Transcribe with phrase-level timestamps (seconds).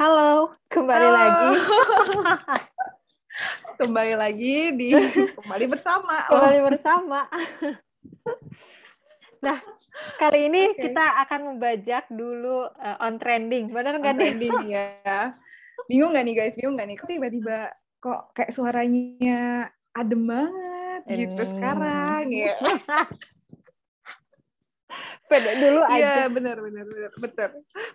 [0.00, 1.20] Halo, kembali Halo.
[1.20, 1.48] lagi.
[3.84, 4.96] kembali lagi di
[5.36, 6.24] kembali bersama.
[6.24, 7.28] kembali bersama.
[9.44, 9.60] nah,
[10.16, 10.88] kali ini Oke.
[10.88, 13.68] kita akan membajak dulu eh, on trending.
[13.68, 14.20] Benar nggak nih?
[14.24, 15.36] trending ya.
[15.84, 16.54] Bingung nggak nih guys?
[16.56, 16.96] Bingung nggak nih?
[16.96, 17.58] Kok tiba-tiba
[18.00, 21.50] kok kayak suaranya adem banget gitu Hmm.
[21.60, 22.56] sekarang ya?
[25.30, 25.94] Pede dulu aja.
[25.94, 27.50] Iya benar benar benar betul.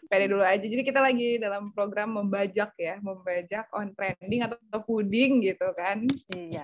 [0.08, 0.64] Pede dulu aja.
[0.64, 6.08] Jadi kita lagi dalam program membajak ya, membajak on trending atau puding gitu kan.
[6.32, 6.64] Iya.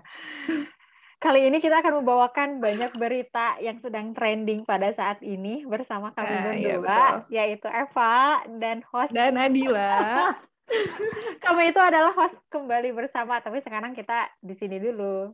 [1.22, 6.34] Kali ini kita akan membawakan banyak berita yang sedang trending pada saat ini bersama kami
[6.34, 7.18] Ah, iya, berdua, betul.
[7.30, 9.14] yaitu Eva dan host.
[9.14, 10.34] Dan Adila.
[11.46, 15.30] Kami itu adalah host kembali bersama, tapi sekarang kita di sini dulu.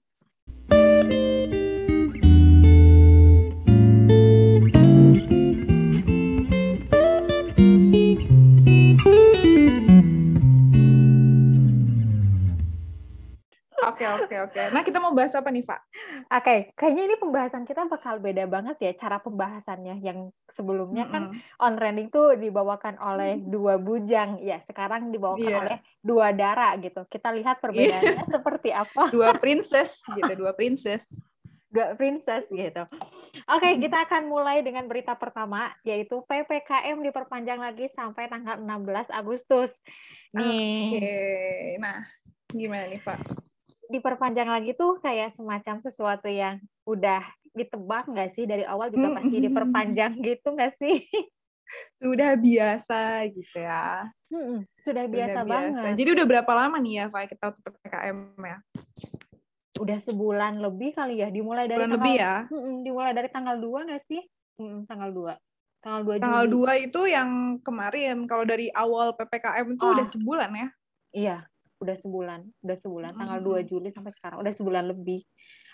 [13.97, 14.61] Oke oke oke.
[14.69, 15.81] Nah kita mau bahas apa nih Pak?
[16.29, 19.97] Oke, kayaknya ini pembahasan kita bakal beda banget ya cara pembahasannya.
[20.05, 21.65] Yang sebelumnya kan Mm-mm.
[21.65, 25.57] on trending tuh dibawakan oleh dua bujang, ya sekarang dibawakan Iya.
[25.65, 27.09] oleh dua darah gitu.
[27.09, 29.09] Kita lihat perbedaannya seperti apa.
[29.17, 31.09] dua princess gitu, dua princess.
[31.73, 32.83] Dua princess gitu.
[33.49, 39.73] Oke, kita akan mulai dengan berita pertama, yaitu PPKM diperpanjang lagi sampai tanggal 16 Agustus.
[40.37, 41.11] Nih, Oke,
[41.81, 42.05] nah
[42.53, 43.46] gimana nih Pak?
[43.87, 49.37] Diperpanjang lagi tuh kayak semacam sesuatu yang udah ditebak nggak sih dari awal juga pasti
[49.41, 51.07] diperpanjang gitu nggak sih?
[51.99, 54.07] Sudah biasa gitu ya.
[54.31, 55.93] Mm-mm, Sudah Sudah biasa, banget.
[55.99, 58.57] Jadi udah berapa lama nih ya Pak kita untuk PPKM ya?
[59.77, 62.35] Udah sebulan lebih kali ya, dimulai dari Bulan tanggal lebih ya.
[62.49, 64.23] Mm-mm, dimulai dari tanggal 2 nggak sih?
[64.57, 65.33] Mm-mm, tanggal 2.
[65.83, 66.65] Tanggal 2 Tanggal Juli.
[66.81, 67.29] 2 itu yang
[67.61, 68.17] kemarin.
[68.25, 69.93] Kalau dari awal PPKM itu Ah.
[69.93, 70.67] udah sebulan ya.
[71.13, 71.37] Iya,
[71.77, 73.61] udah sebulan, udah sebulan, tanggal Mm-mm.
[73.61, 75.21] 2 Juli sampai sekarang udah sebulan lebih.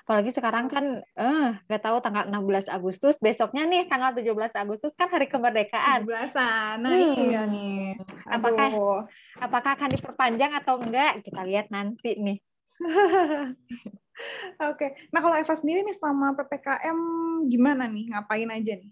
[0.03, 5.07] Apalagi sekarang kan eh nggak tahu tanggal 16 Agustus, besoknya nih tanggal 17 Agustus kan
[5.07, 6.03] hari kemerdekaan.
[6.03, 6.75] 17-an.
[6.83, 7.15] Nah, Hmm.
[7.23, 7.95] iya nih.
[8.27, 8.99] Apakah- Aduh.
[9.39, 11.23] Apakah akan diperpanjang atau enggak?
[11.23, 12.37] Kita lihat nanti nih.
[14.69, 14.93] Oke.
[15.09, 16.99] Nah, kalau Eva sendiri nih selama PPKM
[17.47, 18.11] gimana nih?
[18.11, 18.91] Ngapain aja nih?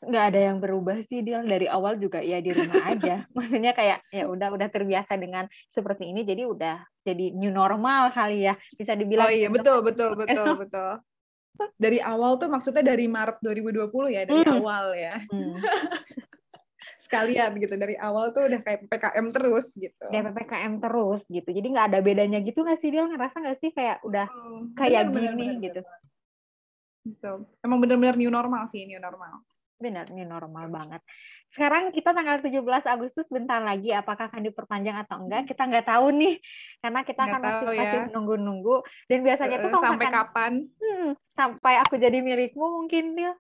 [0.00, 3.28] Nggak ada yang berubah sih dia dari awal juga ya di rumah aja.
[3.36, 8.48] Maksudnya kayak ya udah udah terbiasa dengan seperti ini jadi udah jadi new normal kali
[8.48, 8.56] ya.
[8.80, 9.60] Bisa dibilang Oh iya, gitu.
[9.60, 10.92] betul, betul, betul, betul.
[11.76, 14.56] Dari awal tuh maksudnya dari Maret 2020 ya, dari Hmm.
[14.56, 15.20] awal ya.
[15.28, 15.60] Hmm.
[17.04, 20.06] Sekalian gitu, dari awal tuh udah kayak PPKM terus gitu.
[20.08, 21.48] Udah PPKM terus gitu.
[21.52, 25.12] Jadi nggak ada bedanya gitu nggak sih dia ngerasa nggak sih kayak udah Hmm, kayak
[25.12, 25.80] bener, gini bener, gitu.
[25.84, 26.00] bener.
[27.00, 27.36] Betul.
[27.60, 29.44] Emang bener-bener new normal sih, new normal.
[29.80, 31.00] Benar, ini normal banget.
[31.48, 36.12] Sekarang kita tanggal 17 Agustus bentar lagi apakah akan diperpanjang atau enggak kita nggak tahu
[36.14, 36.36] nih
[36.78, 37.78] karena kita Nggak akan masih ya.
[37.80, 38.76] masih nunggu-nunggu
[39.08, 40.52] dan biasanya tuh kalau sampai misalkan, kapan?
[40.78, 43.32] hmm, sampai aku jadi milikmu mungkin dia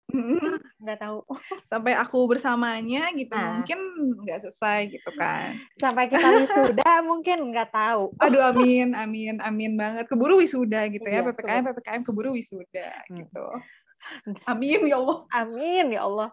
[0.79, 1.21] nggak tahu
[1.71, 3.61] sampai aku bersamanya gitu, Nah.
[3.61, 3.79] mungkin
[4.25, 5.53] nggak selesai gitu kan.
[5.77, 10.07] sampai kita wisuda mungkin nggak tahu Aduh, amin, amin, amin banget.
[10.07, 13.21] Keburu wisuda gitu ya, Iya, PPKM, PPKM keburu wisuda Hmm.
[13.21, 13.45] gitu.
[14.47, 15.17] Amin ya Allah.
[15.31, 16.29] amin ya Allah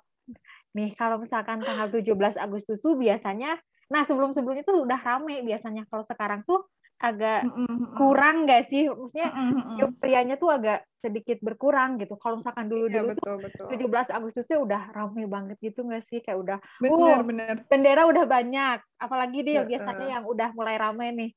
[0.77, 3.57] nih kalau misalkan tanggal 17 Agustus tuh biasanya
[3.87, 6.67] nah sebelum-sebelumnya tuh udah rame biasanya kalau sekarang tuh
[6.97, 9.79] agak Mm-mm, kurang nggak sih maksudnya mm-mm.
[9.85, 12.19] euphorianya tuh agak sedikit berkurang gitu.
[12.19, 13.67] Kalau misalkan Iya dulu-dulu tuh betul betul.
[13.71, 16.19] 17 Agustusnya udah rame banget gitu nggak sih?
[16.19, 17.23] Kayak udah Bener Oh.
[17.23, 17.55] bener.
[17.71, 18.79] bendera udah banyak.
[18.99, 19.69] Apalagi dia Heeh.
[19.77, 21.31] biasanya yang udah mulai rame nih.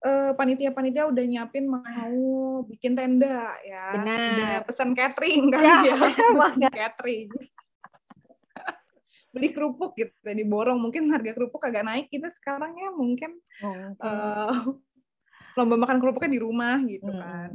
[0.00, 2.16] Eh, panitia-panitia udah nyiapin mau
[2.64, 4.00] bikin tenda ya.
[4.00, 4.16] Benar.
[4.32, 5.96] Udah pesan catering kan Ya, ya.
[6.80, 7.28] catering.
[9.30, 13.38] Beli kerupuk gitu diborong mungkin harga kerupuk agak naik gitu sekarang ya mungkin
[14.00, 14.52] eh,
[15.54, 17.20] lomba makan kerupuknya di rumah gitu Hmm.
[17.20, 17.50] kan.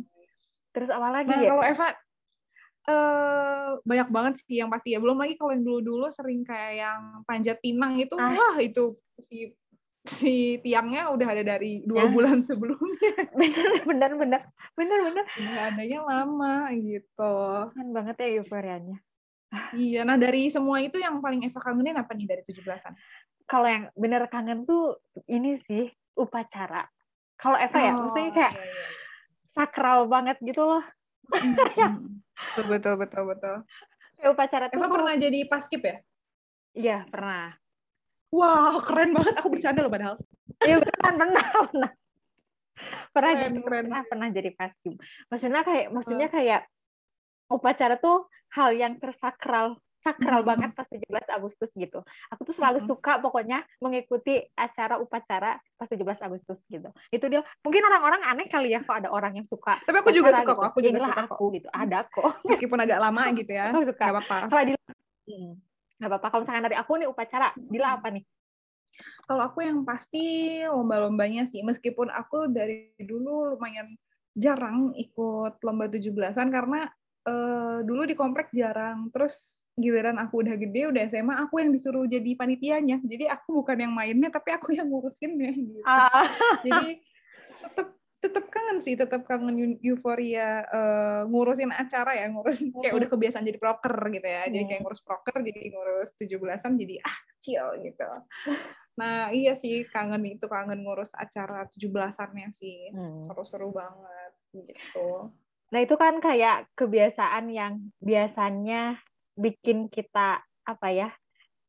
[0.72, 1.50] Terus apa lagi Nah, ya?
[1.50, 1.88] kalau Eva
[2.86, 5.02] eh banyak banget sih yang pasti ya.
[5.02, 8.38] Belum lagi kalau yang dulu-dulu sering kayak yang panjat pinang itu, Ah.
[8.38, 9.50] wah itu si
[10.08, 12.12] si tiangnya udah ada dari dua Ya.
[12.12, 13.12] bulan sebelumnya.
[13.40, 14.42] bener bener bener
[14.74, 17.36] bener bener Udah adanya lama gitu.
[17.70, 18.98] kan banget ya euforianya.
[19.72, 22.92] Iya, nah dari semua itu yang paling Eva kangenin apa nih dari 17-an?
[23.46, 26.84] Kalau yang bener kangen tuh ini sih upacara.
[27.36, 28.88] Kalau Eva ya, maksudnya kayak iya, iya.
[29.48, 30.84] sakral banget gitu loh.
[32.36, 33.56] Betul, betul, betul, betul.
[34.16, 35.98] Kayak upacara tuh Eva kalau- pernah jadi paskib ya?
[36.74, 37.56] Iya pernah.
[38.32, 39.34] Wah, keren banget.
[39.38, 40.16] Aku bercanda loh padahal.
[40.62, 41.28] Iya pernah pernah
[41.66, 41.92] pernah.
[43.16, 43.84] Pernah Keren, jadi keren.
[43.88, 44.94] pernah pernah jadi paskim.
[45.28, 46.62] Maksudnya kayak maksudnya kayak
[47.48, 51.02] upacara tuh hal yang tersakral sakral banget pas 17
[51.34, 52.04] Agustus gitu.
[52.30, 56.92] Aku tuh selalu suka pokoknya mengikuti acara upacara pas 17 Agustus gitu.
[57.10, 57.42] Itu dia.
[57.66, 59.82] Mungkin orang-orang aneh kali ya kok ada orang yang suka.
[59.82, 60.54] Tapi aku juga suka gitu.
[60.54, 61.34] kok, aku juga Inilah suka kok.
[61.34, 61.68] aku gitu.
[61.74, 62.32] Ada kok.
[62.46, 63.66] Meskipun agak lama gitu ya.
[63.74, 64.04] Aku suka.
[64.04, 64.38] Gak apa-apa.
[64.46, 64.82] Kalau Dila,
[65.26, 65.52] Hmm.
[66.00, 66.28] Nggak apa-apa.
[66.32, 68.24] Kalau misalkan dari aku nih upacara, Dila apa nih?
[69.26, 73.98] Kalau aku yang pasti lomba-lombanya sih, meskipun aku dari dulu lumayan
[74.36, 76.88] jarang ikut lomba 17-an karena
[77.26, 79.10] eh, dulu di komplek jarang.
[79.10, 83.04] Terus giliran aku udah gede, udah SMA, aku yang disuruh jadi panitianya.
[83.04, 85.84] Jadi aku bukan yang mainnya, tapi aku yang ngurusinnya gitu.
[85.84, 86.32] Ah,
[86.64, 87.04] Jadi
[87.60, 87.88] tetap
[88.26, 93.00] tetap kangen sih, tetap kangen eu- euforia eh, ngurusin acara ya, ngurusin kayak Hmm.
[93.00, 94.42] udah kebiasaan jadi proker gitu ya.
[94.50, 94.86] Jadi kayak Hmm.
[94.90, 98.10] ngurus proker, jadi ngurus 17-an jadi ah kecil gitu.
[98.96, 102.96] Nah, iya sih kangen itu kangen ngurus acara 17-annya sih.
[102.96, 103.22] Hmm.
[103.22, 105.36] Seru-seru banget gitu.
[105.68, 109.04] Nah itu kan kayak kebiasaan yang biasanya
[109.36, 111.10] bikin kita apa ya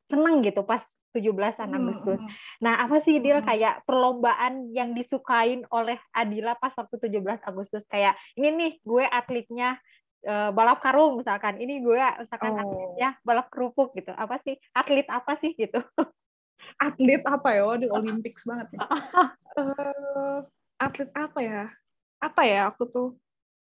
[0.07, 0.87] seneng gitu pas
[1.17, 2.21] 17-an Hmm, Agustus.
[2.21, 3.49] hmm, Nah apa sih Dil Hmm.
[3.49, 9.81] kayak perlombaan yang disukain oleh Adila pas waktu 17 Agustus kayak ini nih gue atletnya
[10.23, 12.61] eh, balap karung misalkan ini gue misalkan Oh.
[12.61, 15.81] atletnya balap kerupuk gitu apa sih atlet apa sih gitu
[16.81, 17.65] Atlet apa ya?
[17.79, 18.81] Di Olympics banget ya.
[19.57, 20.39] Eh,
[20.77, 21.73] atlet apa ya?
[22.21, 23.09] Apa ya aku tuh?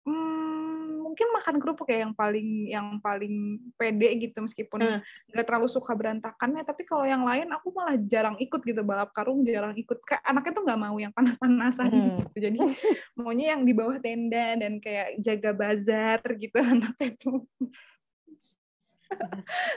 [0.06, 0.79] Hmm,
[1.10, 5.00] mungkin makan kerupuk ya yang paling yang paling pede gitu meskipun Hmm.
[5.34, 6.62] nggak terlalu suka berantakannya.
[6.62, 9.98] Tapi kalau yang lain aku malah jarang ikut gitu balap karung jarang ikut.
[10.06, 12.02] Kayak anaknya tuh nggak mau yang panas-panasan Hmm.
[12.22, 12.46] gitu.
[12.46, 12.58] Jadi
[13.18, 17.42] maunya yang di bawah tenda dan kayak jaga bazar gitu anaknya tuh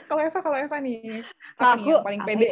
[0.06, 1.26] kalau Eva kalau Eva nih
[1.58, 2.48] Kalau apa nih yang aku, paling apa pede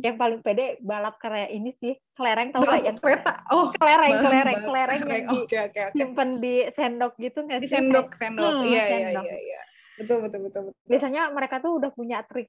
[0.00, 3.70] yang paling pede balap kere ini sih kelereng tau gak yang kereta oh.
[3.76, 5.96] kelereng balap kelereng kelereng yang di oke oke oke.
[5.96, 8.52] simpen di sendok gitu nggak di sih sendok Kayak- sendok.
[8.52, 9.24] Hmm, iya iya sendok.
[9.24, 9.38] iya.
[9.40, 9.60] Iya
[10.00, 10.86] betul betul betul betul.
[10.88, 12.48] Biasanya mereka tuh udah punya trik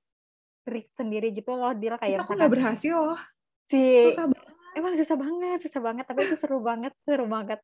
[0.64, 2.96] trik sendiri gitu loh dia kayak aku nggak berhasil?
[2.96, 3.22] Loh
[3.68, 3.82] si
[4.12, 4.54] susah banget.
[4.72, 7.60] Emang susah banget susah banget tapi itu seru banget seru banget.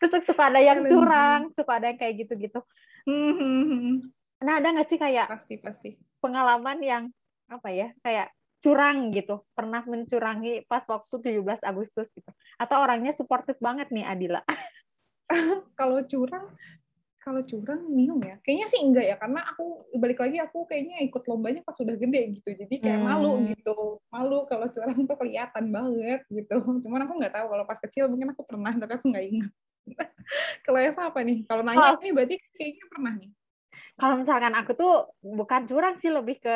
[0.00, 2.60] Terus suka ada yang curang suka ada yang kayak gitu-gitu.
[3.08, 3.94] Hmm, hmm.
[4.44, 5.90] nah ada nggak sih kayak pasti pasti.
[6.22, 7.04] pengalaman yang
[7.50, 8.30] apa ya kayak
[8.62, 9.42] curang gitu.
[9.52, 12.30] Pernah mencurangi pas waktu 17 Agustus gitu.
[12.56, 14.40] Atau orangnya suportif banget nih Adila.
[15.78, 16.46] Kalau curang
[17.22, 18.34] kalau curang bingung ya.
[18.42, 22.34] Kayaknya sih enggak ya karena aku balik lagi aku kayaknya ikut lombanya pas sudah gede
[22.34, 22.50] gitu.
[22.50, 23.06] Jadi kayak Hmm.
[23.14, 24.02] malu gitu.
[24.10, 26.58] Malu kalau curang tuh kelihatan banget gitu.
[26.82, 29.52] Cuman aku nggak tahu kalau pas kecil mungkin aku pernah tapi aku nggak ingat.
[30.66, 31.46] Kalau Eva apa nih?
[31.46, 32.02] Kalau nanya Oh.
[32.02, 33.30] ini berarti kayaknya pernah nih.
[33.94, 36.54] Kalau misalkan aku tuh bukan curang sih lebih ke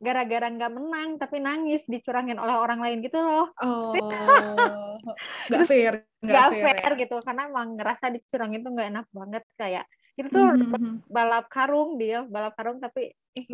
[0.00, 3.52] gara-gara nggak menang tapi nangis dicurangin oleh orang lain gitu loh.
[3.60, 3.92] Oh.
[5.48, 7.00] Nggak fair nggak nggak fair, ya.
[7.00, 9.84] gitu karena emang ngerasa dicurangin tuh nggak enak banget kayak
[10.20, 13.46] itu tuh Hmm, balap karung dia balap karung tapi eh,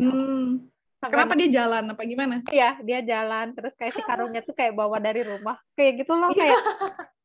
[0.99, 2.35] sampai kenapa dia jalan apa gimana?
[2.51, 6.27] Ya dia jalan terus kayak si karungnya tuh kayak bawa dari rumah kayak gitu loh
[6.35, 6.59] kayak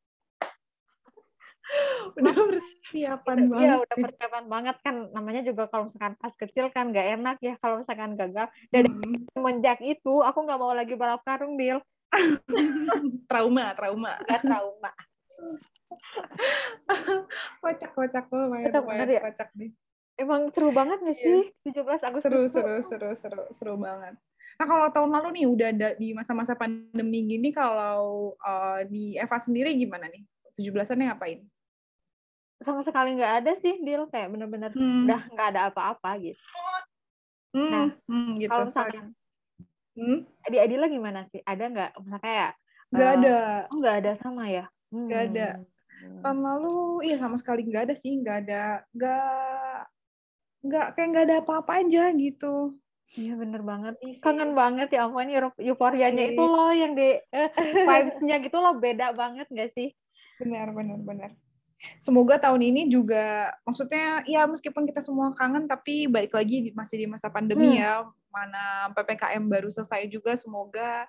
[2.19, 3.79] udah persiapan Iya banget.
[3.83, 7.81] udah persiapan banget kan namanya juga kalau misalkan pas kecil kan nggak enak ya kalau
[7.81, 8.47] misalkan gagal.
[8.69, 9.25] Dan Hmm.
[9.33, 11.81] semenjak itu aku nggak mau lagi balap karung Dil.
[13.31, 14.13] Trauma trauma.
[14.21, 14.91] Nggak trauma.
[17.63, 19.21] Kocak kocak lo Kocak ya?
[19.23, 19.71] kocak nih.
[20.13, 21.25] Emang seru banget nggak Iya.
[21.25, 21.41] sih?
[21.73, 24.15] 17 Agustus seru seru seru seru seru banget.
[24.61, 29.41] Nah kalau tahun lalu nih udah ada di masa-masa pandemi gini kalau uh, di Eva
[29.41, 30.23] sendiri gimana nih?
[30.53, 31.41] 17-annya ngapain
[32.63, 35.05] sama sekali nggak ada sih Dil kayak bener-bener Hmm.
[35.05, 36.41] udah nggak ada apa-apa gitu
[37.53, 39.07] Hmm, Nah, hmm, gitu kalau misalkan
[39.93, 42.51] Hmm, di Adila gimana sih ada nggak misalnya kayak
[42.89, 43.37] nggak eh, ada
[43.69, 45.49] oh nggak ada sama ya Nggak ada.
[45.93, 46.21] Hmm.
[46.25, 49.81] tahun lalu iya sama sekali nggak ada sih nggak ada nggak
[50.63, 52.77] nggak kayak nggak ada apa-apa aja gitu
[53.13, 54.01] Iya bener banget.
[54.01, 54.25] Iya sih.
[54.25, 55.29] Kangen banget ya ampun
[55.61, 56.33] euforianya Iya.
[56.33, 57.49] itu loh yang di eh,
[57.85, 59.93] vibes-nya gitu loh beda banget gak sih?
[60.41, 61.31] benar benar benar
[61.99, 67.07] semoga tahun ini juga maksudnya ya meskipun kita semua kangen tapi balik lagi masih di
[67.11, 67.79] masa pandemi Hmm.
[67.79, 67.93] ya
[68.33, 71.05] mana ppkm baru selesai juga semoga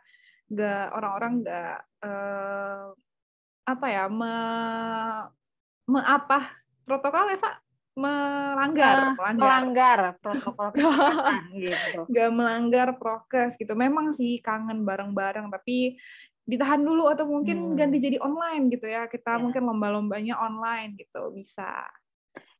[0.51, 2.85] nggak orang-orang nggak eh,
[3.63, 4.35] apa ya me,
[5.87, 6.51] me apa
[6.83, 7.57] protokol Eva
[7.93, 11.99] melanggar Nah, melanggar Melanggar protokol kesehatan gitu.
[12.09, 15.95] nggak melanggar prokes gitu memang sih kangen bareng-bareng tapi
[16.43, 17.75] ditahan dulu atau mungkin Hmm.
[17.75, 19.39] ganti jadi online gitu ya kita Ya.
[19.39, 21.87] mungkin lomba-lombanya online gitu bisa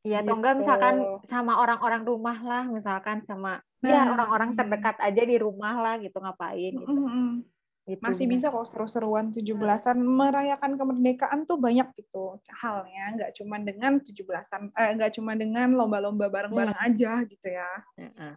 [0.04, 0.68] Iya, atau enggak Gitu.
[0.68, 4.60] misalkan sama orang-orang rumah lah, misalkan sama ya Nah, orang-orang hmm.
[4.60, 6.92] terdekat aja di rumah lah gitu ngapain gitu.
[6.92, 7.40] Mm-mm.
[7.84, 14.00] Gitu, Masih bisa kok seru-seruan 17-an merayakan kemerdekaan tuh banyak gitu halnya, nggak cuma dengan
[14.00, 16.88] 17-an eh nggak cuma dengan lomba-lomba bareng-bareng hmm.
[16.88, 17.68] aja gitu ya.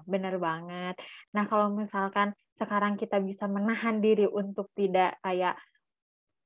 [0.02, 0.98] Bener banget.
[1.30, 5.54] Nah, kalau misalkan sekarang kita bisa menahan diri untuk tidak kayak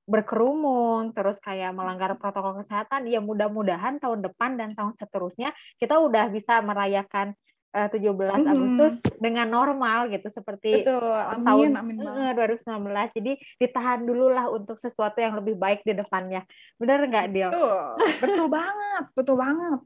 [0.05, 6.29] berkerumun, terus kayak melanggar protokol kesehatan, ya mudah-mudahan tahun depan dan tahun seterusnya kita udah
[6.29, 7.33] bisa merayakan
[7.75, 8.51] uh, 17 mm-hmm.
[8.51, 11.01] Agustus dengan normal gitu seperti Betul.
[11.03, 13.17] Amin, tahun amin uh, 2019.
[13.17, 16.43] Jadi ditahan dulu lah untuk sesuatu yang lebih baik di depannya.
[16.77, 17.51] Benar nggak, Dil?
[17.51, 17.83] Betul.
[18.19, 19.81] Betul banget, betul banget.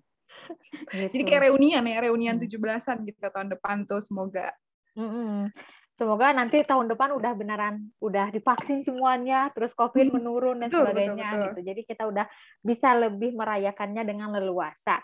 [0.91, 1.13] Gitu.
[1.15, 2.49] Jadi kayak reunian ya, reunian hmm.
[2.49, 4.53] 17-an gitu tahun depan tuh semoga.
[4.95, 5.51] Mm-hmm.
[5.95, 10.15] Semoga nanti tahun depan udah beneran udah divaksin semuanya, terus COVID hmm.
[10.19, 11.47] menurun dan betul, sebagainya betul, betul.
[11.47, 11.61] gitu.
[11.71, 12.27] Jadi kita udah
[12.67, 14.99] bisa lebih merayakannya dengan leluasa.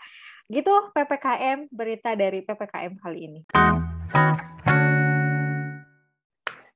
[0.51, 3.39] Gitu PPKM, berita dari PPKM kali ini.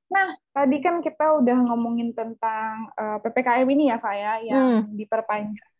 [0.08, 4.64] Nah, tadi kan kita udah ngomongin tentang uh, eh, PPKM ini ya, Kak ya, yang
[4.80, 4.96] hmm.
[4.96, 5.70] diperpanjang.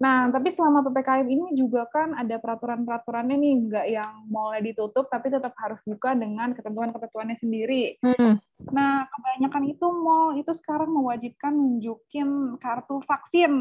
[0.00, 5.28] Nah, tapi selama PPKM ini juga kan ada peraturan-peraturannya nih, nggak yang mulai ditutup, tapi
[5.28, 8.00] tetap harus buka dengan ketentuan-ketentuannya sendiri.
[8.00, 8.40] Hmm.
[8.72, 13.52] Nah, kebanyakan itu mau itu sekarang mewajibkan nunjukin kartu vaksin.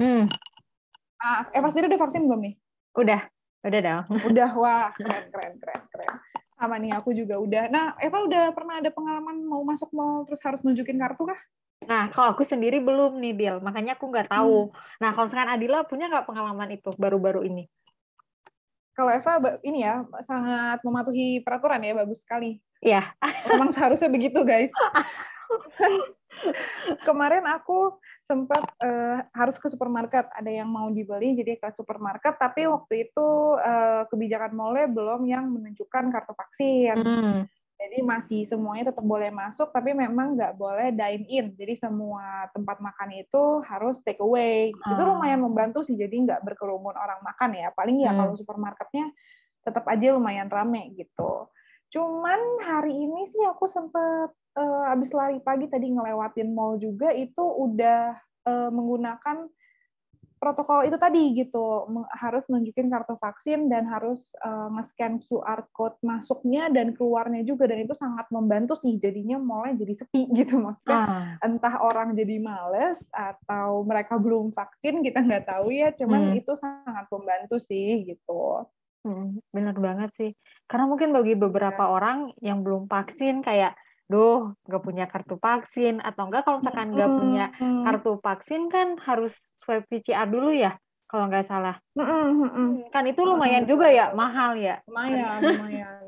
[0.00, 0.24] Hmm.
[1.20, 2.63] Nah, Eva sendiri udah vaksin belum nih?
[2.94, 3.26] Udah,
[3.66, 4.04] udah dong.
[4.30, 6.14] Udah, wah keren, keren, keren, keren.
[6.54, 7.66] Sama nih, aku juga udah.
[7.66, 11.40] Nah, Eva udah pernah ada pengalaman mau masuk mall terus harus nunjukin kartu kah?
[11.84, 13.56] Nah, kalau aku sendiri belum nih, Bill.
[13.58, 14.70] Makanya aku nggak tahu.
[14.70, 14.74] Hmm.
[15.02, 17.66] Nah, kalau sekarang Adila punya nggak pengalaman itu baru-baru ini?
[18.94, 22.62] Kalau Eva ini ya sangat mematuhi peraturan ya, bagus sekali.
[22.78, 23.10] Iya.
[23.50, 24.70] Memang seharusnya begitu, guys.
[27.06, 30.28] Kemarin aku sempat uh, harus ke supermarket.
[30.32, 32.40] Ada yang mau dibeli jadi ke supermarket.
[32.40, 33.26] Tapi waktu itu
[33.60, 36.96] uh, kebijakan mallnya belum yang menunjukkan kartu vaksin.
[37.00, 37.40] Hmm.
[37.74, 41.46] jadi masih semuanya tetap boleh masuk tapi memang nggak boleh dine in.
[41.52, 44.72] Jadi semua tempat makan itu harus take away.
[44.72, 44.96] Hmm.
[44.96, 47.68] itu lumayan membantu sih jadi nggak berkerumun orang makan ya.
[47.76, 48.18] Paling ya hmm.
[48.24, 49.12] kalau supermarketnya
[49.64, 51.48] tetap aja lumayan rame gitu
[51.94, 57.38] cuman hari ini sih aku sempet uh, abis lari pagi tadi ngelewatin mall juga itu
[57.38, 58.18] udah
[58.50, 59.46] uh, menggunakan
[60.44, 61.88] protokol itu tadi gitu.
[62.12, 67.64] Harus nunjukin kartu vaksin dan harus uh, nge-scan QR code masuknya dan keluarnya juga.
[67.64, 70.60] Dan itu sangat membantu sih jadinya mallnya jadi sepi gitu.
[70.60, 71.40] Maksudnya ah.
[71.40, 75.96] entah orang jadi males atau mereka belum vaksin kita nggak tahu ya.
[75.96, 76.40] Cuman hmm.
[76.44, 78.68] itu sangat membantu sih gitu
[79.04, 80.30] hmm, benar banget sih.
[80.66, 81.92] Karena mungkin bagi beberapa ya.
[81.92, 87.08] orang yang belum vaksin kayak duh nggak punya kartu vaksin atau enggak kalau misalkan nggak
[87.08, 87.44] hmm, punya
[87.88, 89.32] kartu vaksin kan harus
[89.64, 90.76] swab PCR dulu ya
[91.08, 91.78] kalau nggak salah.
[91.96, 94.82] Hmm, kan itu lumayan juga ya mahal ya.
[94.90, 96.02] Lumayan lumayan.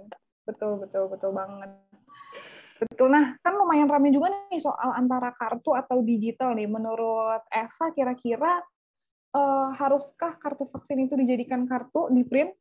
[0.45, 1.71] Betul betul betul banget.
[2.77, 3.09] Betul.
[3.09, 6.69] Nah kan lumayan ramai juga nih soal antara kartu atau digital nih.
[6.69, 8.61] Menurut Eva kira-kira
[9.33, 12.53] uh, haruskah kartu vaksin itu dijadikan kartu di print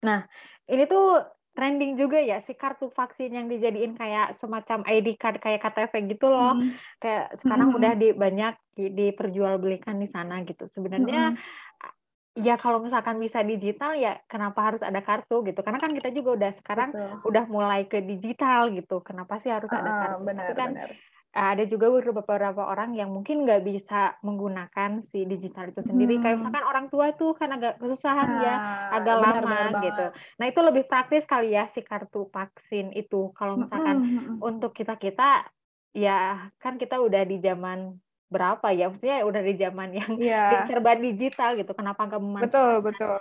[0.00, 0.24] nah
[0.70, 5.60] ini tuh trending juga ya si kartu vaksin yang dijadiin kayak semacam ID card kayak
[5.60, 6.56] KTP gitu loh.
[6.56, 6.72] Hmm.
[7.02, 7.78] Kayak sekarang hmm.
[7.78, 10.70] udah di banyak di, diperjualbelikan di sana gitu.
[10.70, 12.40] Sebenarnya hmm.
[12.40, 15.60] ya kalau misalkan bisa digital ya kenapa harus ada kartu gitu?
[15.60, 17.28] Karena kan kita juga udah sekarang Betul.
[17.28, 19.02] udah mulai ke digital gitu.
[19.02, 20.22] Kenapa sih harus ada kartu?
[20.22, 20.90] Uh, benar, Tapi kan benar
[21.30, 26.18] ada juga beberapa orang yang mungkin nggak bisa menggunakan si digital itu sendiri.
[26.18, 26.22] Hmm.
[26.26, 28.54] Kayak misalkan orang tua tuh kan agak kesusahan ya, nah, ya,
[28.98, 30.06] agak benar, lama benar gitu.
[30.42, 33.30] Nah itu lebih praktis kali ya si kartu vaksin itu.
[33.38, 34.10] Kalau misalkan hmm.
[34.10, 34.36] hmm, hmm.
[34.42, 35.46] untuk kita kita
[35.94, 37.94] ya kan kita udah di zaman
[38.26, 38.90] berapa ya?
[38.90, 40.66] Maksudnya udah di zaman yang yeah.
[40.66, 41.70] serba digital gitu.
[41.78, 43.18] Kenapa nggak memanfaatkan betul betul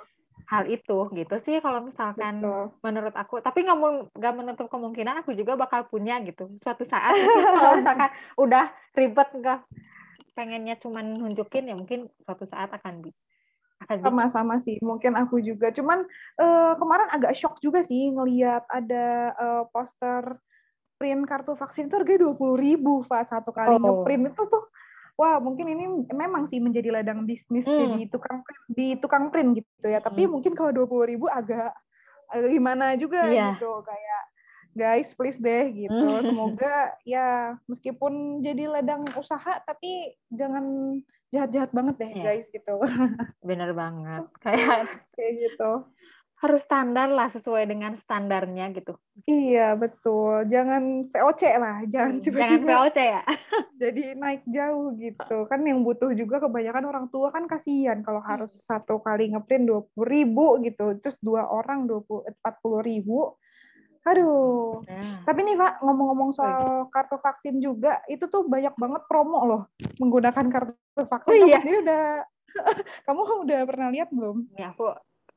[0.50, 2.74] hal itu gitu sih kalau misalkan Betul.
[2.82, 3.78] menurut aku tapi nggak
[4.18, 7.14] nggak menutup kemungkinan aku juga bakal punya gitu suatu saat
[7.62, 8.66] kalau misalkan udah
[8.98, 9.60] ribet nggak
[10.34, 13.14] pengennya cuman nunjukin ya mungkin suatu saat akan bi
[13.88, 16.04] sama-sama sih mungkin aku juga cuman
[16.36, 20.36] uh, kemarin agak shock juga sih ngelihat ada uh, poster
[21.00, 23.80] print kartu vaksin itu harganya dua puluh ribu pak satu kali oh.
[23.80, 24.68] ngeprint itu tuh
[25.20, 27.76] wah mungkin ini memang sih menjadi ladang bisnis hmm.
[27.76, 28.40] jadi tukang
[28.72, 30.40] di tukang print gitu ya tapi hmm.
[30.40, 31.76] mungkin kalau dua puluh ribu agak,
[32.32, 33.52] agak gimana juga yeah.
[33.60, 34.22] gitu kayak
[34.80, 36.24] guys please deh gitu hmm.
[36.24, 40.96] semoga ya meskipun jadi ladang usaha tapi jangan
[41.36, 42.24] jahat-jahat banget deh yeah.
[42.24, 42.80] guys gitu
[43.44, 44.88] bener banget kayak
[45.20, 45.84] kayak gitu
[46.40, 48.96] harus standar lah sesuai dengan standarnya gitu.
[49.28, 53.24] Iya betul, jangan POC lah, jangan hmm, jangan POC ya.
[53.82, 58.32] jadi naik jauh gitu kan yang butuh juga kebanyakan orang tua kan kasihan kalau hmm.
[58.32, 62.80] harus satu kali ngeprint dua puluh ribu gitu, terus dua orang dua puluh empat puluh
[62.88, 63.36] ribu,
[64.08, 64.80] Aduh.
[64.88, 65.28] Nah.
[65.28, 69.62] Tapi nih Pak, ngomong-ngomong soal kartu vaksin juga, itu tuh banyak banget promo loh
[70.00, 71.30] menggunakan kartu vaksin.
[71.30, 71.60] Oh, iya?
[71.60, 72.06] Kamu udah
[73.06, 74.48] kamu udah pernah lihat belum?
[74.56, 74.88] Ya, aku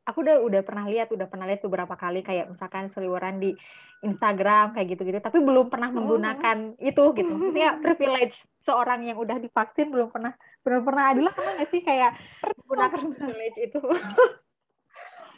[0.02, 3.54] aku udah udah pernah lihat, udah pernah lihat beberapa kali kayak misalkan seliweran di
[4.02, 6.82] Instagram kayak gitu-gitu, tapi belum pernah menggunakan hmm.
[6.82, 7.32] itu gitu.
[7.38, 10.34] Maksudnya privilege seorang yang udah divaksin belum pernah
[10.66, 13.80] belum pernah adalah pernah nggak sih kayak menggunakan privilege itu?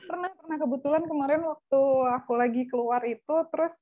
[0.09, 1.81] pernah pernah kebetulan kemarin waktu
[2.13, 3.73] aku lagi keluar itu terus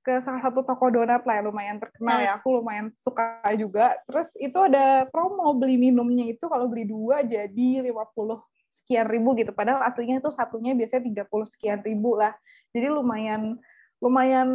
[0.00, 4.56] ke salah satu toko donat lah lumayan terkenal ya aku lumayan suka juga terus itu
[4.56, 7.92] ada promo beli minumnya itu kalau beli dua jadi 50
[8.90, 12.34] sekian ribu gitu padahal aslinya itu satunya biasanya 30 sekian ribu lah
[12.74, 13.62] jadi lumayan
[14.02, 14.48] lumayan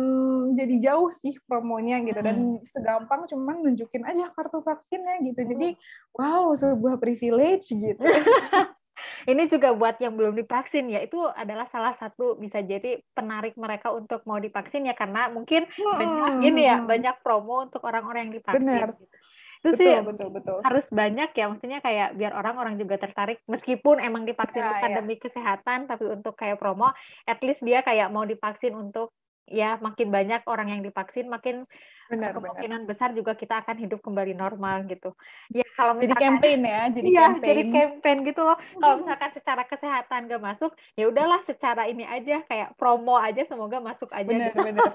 [0.60, 5.80] jadi jauh sih promonya gitu dan segampang cuman nunjukin aja kartu vaksinnya gitu jadi
[6.18, 8.02] wow sebuah privilege gitu
[9.32, 13.92] ini juga buat yang belum divaksin ya itu adalah salah satu bisa jadi penarik mereka
[13.94, 15.98] untuk mau divaksin ya karena mungkin hmm.
[15.98, 18.66] banyak ini ya banyak promo untuk orang-orang yang divaksin.
[18.66, 18.90] Benar.
[18.98, 19.16] Gitu.
[19.66, 20.58] Itu betul, sih betul, betul.
[20.62, 24.98] harus banyak ya maksudnya kayak biar orang-orang juga tertarik meskipun emang divaksin ya, bukan ya.
[25.02, 26.94] demi kesehatan tapi untuk kayak promo
[27.26, 29.10] at least dia kayak mau divaksin untuk
[29.50, 31.70] ya makin banyak orang yang divaksin makin
[32.10, 32.90] benar, kemungkinan benar.
[32.90, 35.14] besar juga kita akan hidup kembali normal gitu.
[35.54, 37.50] Ya kalau misalkan jadi campaign ya, jadi iya, campaign.
[37.50, 38.58] jadi campaign gitu loh.
[38.58, 43.78] Kalau misalkan secara kesehatan gak masuk, ya udahlah secara ini aja kayak promo aja semoga
[43.82, 44.26] masuk aja.
[44.26, 44.66] Benar, gitu.
[44.66, 44.94] benar.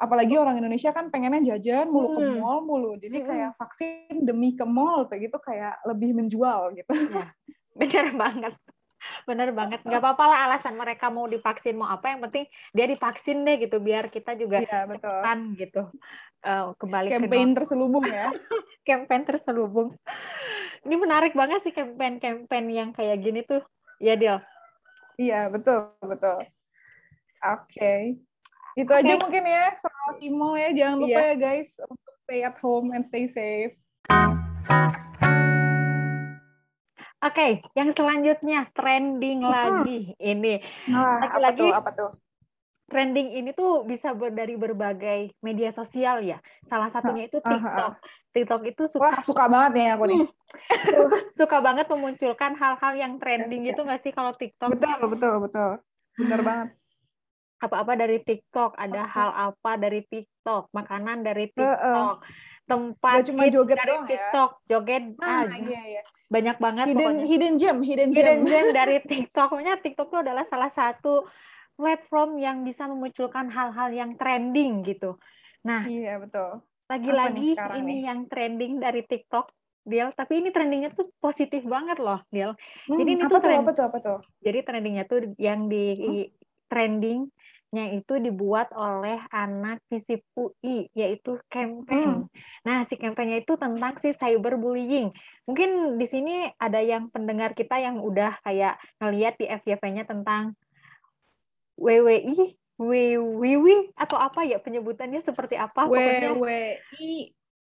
[0.00, 2.16] Apalagi orang Indonesia kan pengennya jajan mulu hmm.
[2.16, 2.96] ke mall mulu.
[2.96, 3.26] Jadi hmm.
[3.28, 6.88] kayak vaksin demi ke mall kayak gitu kayak lebih menjual gitu.
[6.88, 7.28] Ya,
[7.76, 8.54] benar banget.
[9.24, 9.80] Bener banget.
[9.84, 12.16] Nggak apa-apa lah alasan mereka mau divaksin mau apa.
[12.16, 13.76] Yang penting dia divaksin deh gitu.
[13.80, 15.82] Biar kita juga ya, cepetan gitu.
[16.40, 18.32] Uh, kembali campaign ke terselubung ya.
[18.88, 19.88] campaign terselubung.
[20.80, 23.60] Ini menarik banget sih campaign-campaign yang kayak gini tuh.
[24.00, 24.40] Ya, Dil?
[25.20, 25.92] Iya, betul.
[26.00, 26.48] Betul.
[27.44, 27.68] Oke.
[27.68, 28.00] Okay.
[28.80, 29.04] Itu okay.
[29.04, 29.76] aja mungkin ya
[30.18, 30.68] Timo ya.
[30.72, 31.32] Jangan lupa yeah.
[31.32, 33.74] ya guys untuk stay at home and stay safe.
[37.20, 39.52] Oke, okay, yang selanjutnya trending hmm.
[39.52, 40.56] lagi ini.
[40.88, 42.10] Nah, lagi-lagi apa, apa tuh?
[42.88, 46.40] Trending ini tuh bisa ber dari berbagai media sosial ya.
[46.64, 47.92] Salah satunya itu TikTok.
[48.32, 50.20] TikTok itu suka Wah, suka banget nih aku nih.
[51.38, 54.80] suka banget memunculkan hal-hal yang trending itu nggak sih kalau TikTok?
[54.80, 55.70] Betul, betul, betul.
[56.16, 56.79] Benar banget.
[57.60, 62.16] Apa-apa dari TikTok, ada hal apa dari TikTok, makanan dari TikTok.
[62.16, 64.10] Uh, uh tempat cuma joget dari dong, ya?
[64.14, 64.66] TikTok, ya?
[64.70, 66.02] joget ah, iya, iya.
[66.30, 67.24] banyak banget hidden, pokoknya.
[67.26, 68.50] hidden gem, hidden, hidden gem.
[68.50, 69.48] gem dari TikTok.
[69.50, 71.26] Pokoknya TikTok itu adalah salah satu
[71.74, 75.18] platform yang bisa memunculkan hal-hal yang trending gitu.
[75.66, 76.62] Nah, iya betul.
[76.86, 77.98] Lagi-lagi ini nih?
[78.06, 79.50] yang trending dari TikTok,
[79.82, 82.54] Diel, tapi ini trendingnya tuh positif banget loh, Diel.
[82.86, 84.18] Hmm, jadi ini apa tuh, trend, apa tuh, apa tuh?
[84.42, 86.26] Jadi trendingnya tuh yang di hmm?
[86.70, 87.26] trending
[87.70, 92.26] yang itu dibuat oleh anak FISIP UI, yaitu campaign.
[92.26, 92.66] Hmm.
[92.66, 95.14] Nah, si campaignnya itu tentang si cyberbullying.
[95.46, 100.58] Mungkin di sini ada yang pendengar kita yang udah kayak ngeliat di FYP-nya tentang
[101.78, 105.86] WWI, WWI atau apa ya penyebutannya seperti apa?
[105.86, 107.14] WWI,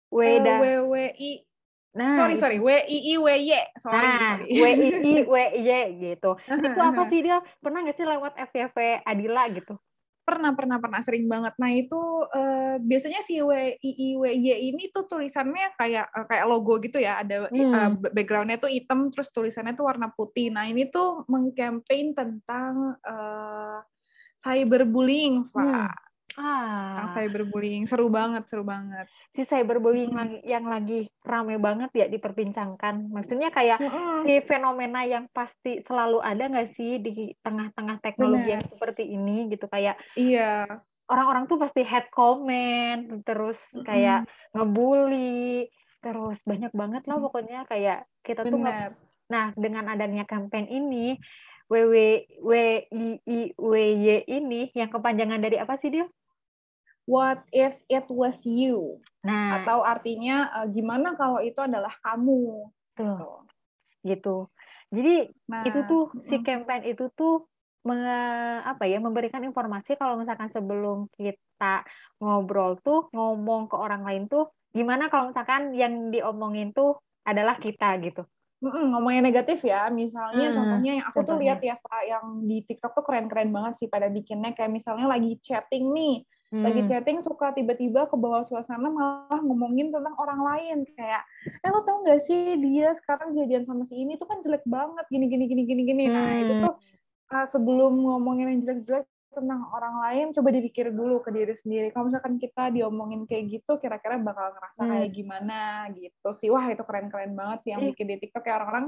[0.09, 1.31] WWI,
[1.93, 3.53] Nah, sorry, sorry, W I I W Y.
[3.77, 6.31] Sorry, nah, W I I W Y gitu.
[6.41, 7.37] itu apa sih dia?
[7.61, 9.77] Pernah nggak sih lewat FYP Adila gitu?
[10.23, 11.53] Pernah, pernah, pernah sering banget.
[11.61, 11.99] Nah itu
[12.33, 16.81] uh, biasanya si W I I W Y ini tuh tulisannya kayak uh, kayak logo
[16.81, 17.21] gitu ya.
[17.21, 17.61] Ada hmm.
[17.61, 20.49] uh, backgroundnya tuh hitam, terus tulisannya tuh warna putih.
[20.49, 23.85] Nah ini tuh mengkampanye tentang uh,
[24.41, 25.93] cyberbullying, Pak.
[25.93, 27.05] Hmm Ah.
[27.05, 29.05] Yang cyberbullying seru banget, seru banget.
[29.37, 30.41] Si cyberbullying hmm.
[30.41, 33.13] yang lagi rame banget ya diperbincangkan.
[33.13, 34.25] Maksudnya kayak hmm.
[34.25, 38.53] si fenomena yang pasti selalu ada nggak sih di tengah-tengah teknologi Bener.
[38.57, 39.97] yang seperti ini gitu kayak.
[40.17, 40.65] Iya.
[41.05, 44.57] Orang-orang tuh pasti head comment, terus kayak hmm.
[44.57, 45.69] ngebully,
[46.01, 48.51] terus banyak banget lah pokoknya kayak kita Bener.
[48.51, 48.79] tuh nggak.
[49.29, 51.17] Nah dengan adanya campaign ini.
[51.71, 51.95] WW
[52.43, 53.87] WIIWY
[54.29, 56.05] ini yang kepanjangan dari apa sih dia?
[57.09, 58.99] What if it was you?
[59.23, 62.71] Nah, atau artinya uh, gimana kalau itu adalah kamu?
[62.95, 63.05] Tuh.
[63.05, 63.29] Gitu.
[64.03, 64.37] gitu.
[64.93, 65.15] Jadi
[65.49, 67.49] nah, itu tuh si campaign itu tuh
[67.83, 68.19] menge,
[68.63, 71.83] apa ya memberikan informasi kalau misalkan sebelum kita
[72.21, 77.99] ngobrol tuh ngomong ke orang lain tuh gimana kalau misalkan yang diomongin tuh adalah kita
[78.03, 78.23] gitu.
[78.63, 81.27] Mm-mm, ngomongnya negatif ya, misalnya hmm, contohnya yang aku contohnya.
[81.27, 85.11] tuh lihat ya Pak, yang di TikTok tuh keren-keren banget sih pada bikinnya kayak misalnya
[85.11, 86.61] lagi chatting nih, hmm.
[86.61, 91.81] lagi chatting suka tiba-tiba ke bawah suasana malah ngomongin tentang orang lain kayak eh lo
[91.81, 95.49] tau gak sih dia sekarang jadian sama si ini tuh kan jelek banget gini gini
[95.49, 96.63] gini gini gini nah itu hmm.
[96.69, 96.73] tuh
[97.33, 102.05] uh, sebelum ngomongin yang jelek-jelek tentang orang lain coba dipikir dulu ke diri sendiri kalau
[102.13, 104.91] misalkan kita diomongin kayak gitu kira-kira bakal ngerasa hmm.
[104.93, 105.59] kayak gimana
[105.97, 107.89] gitu sih wah itu keren-keren banget sih yang iya.
[107.97, 108.87] bikin di TikTok kayak orang-orang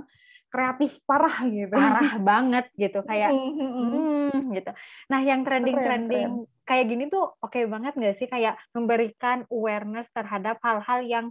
[0.53, 4.71] kreatif parah gitu parah banget gitu kayak hmm, gitu
[5.09, 10.57] nah yang trending-trending kayak gini tuh oke okay banget nggak sih kayak memberikan awareness terhadap
[10.65, 11.25] hal-hal yang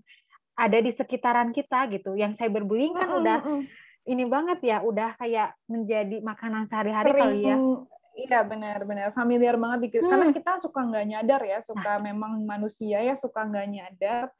[0.55, 3.39] ada di sekitaran kita gitu yang cyberbullying kan udah
[4.07, 7.59] ini banget ya udah kayak menjadi makanan sehari-hari kali ya
[8.15, 10.07] Iya benar-benar familiar banget dikit.
[10.07, 10.11] Hmm.
[10.15, 12.03] Karena kita suka nggak nyadar ya, suka nah.
[12.15, 14.31] memang manusia ya suka nggak nyadar.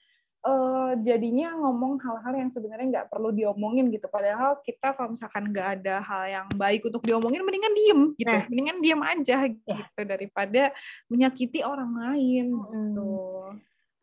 [0.45, 4.13] Uh, jadinya ngomong hal-hal yang sebenarnya nggak perlu diomongin gitu.
[4.13, 8.29] Padahal kita kalau misalkan nggak ada hal yang baik untuk diomongin, mendingan diem gitu.
[8.29, 8.45] Nah.
[8.53, 9.57] Mendingan diem aja ya.
[9.57, 10.77] gitu daripada
[11.09, 12.47] menyakiti orang lain.
[12.53, 12.61] Gitu.
[12.61, 12.85] Hmm.
[12.93, 13.13] Gitu.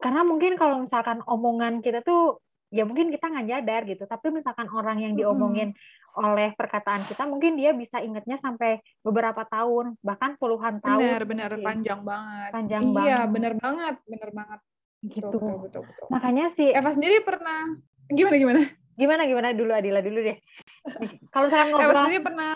[0.01, 2.41] Karena mungkin kalau misalkan omongan kita tuh
[2.73, 4.03] ya mungkin kita nggak nyadar gitu.
[4.09, 9.47] Tapi misalkan orang yang diomongin hmm oleh perkataan kita mungkin dia bisa ingatnya sampai beberapa
[9.47, 11.63] tahun bahkan puluhan tahun benar benar gitu.
[11.63, 14.59] panjang banget panjang iya, banget iya benar banget benar banget
[15.01, 15.33] gitu.
[15.33, 17.73] Betul, betul, betul, makanya sih Eva sendiri pernah
[18.11, 18.61] gimana gimana?
[19.01, 19.49] Gimana gimana?
[19.55, 20.37] Dulu Adila dulu deh.
[21.33, 21.89] Kalau saya ngobrol.
[21.89, 22.53] Eva sendiri pernah.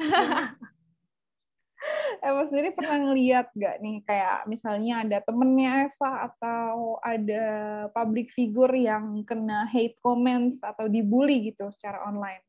[2.26, 7.44] Eva sendiri pernah ngeliat gak nih kayak misalnya ada temennya Eva atau ada
[7.92, 12.42] public figure yang kena hate comments atau dibully gitu secara online?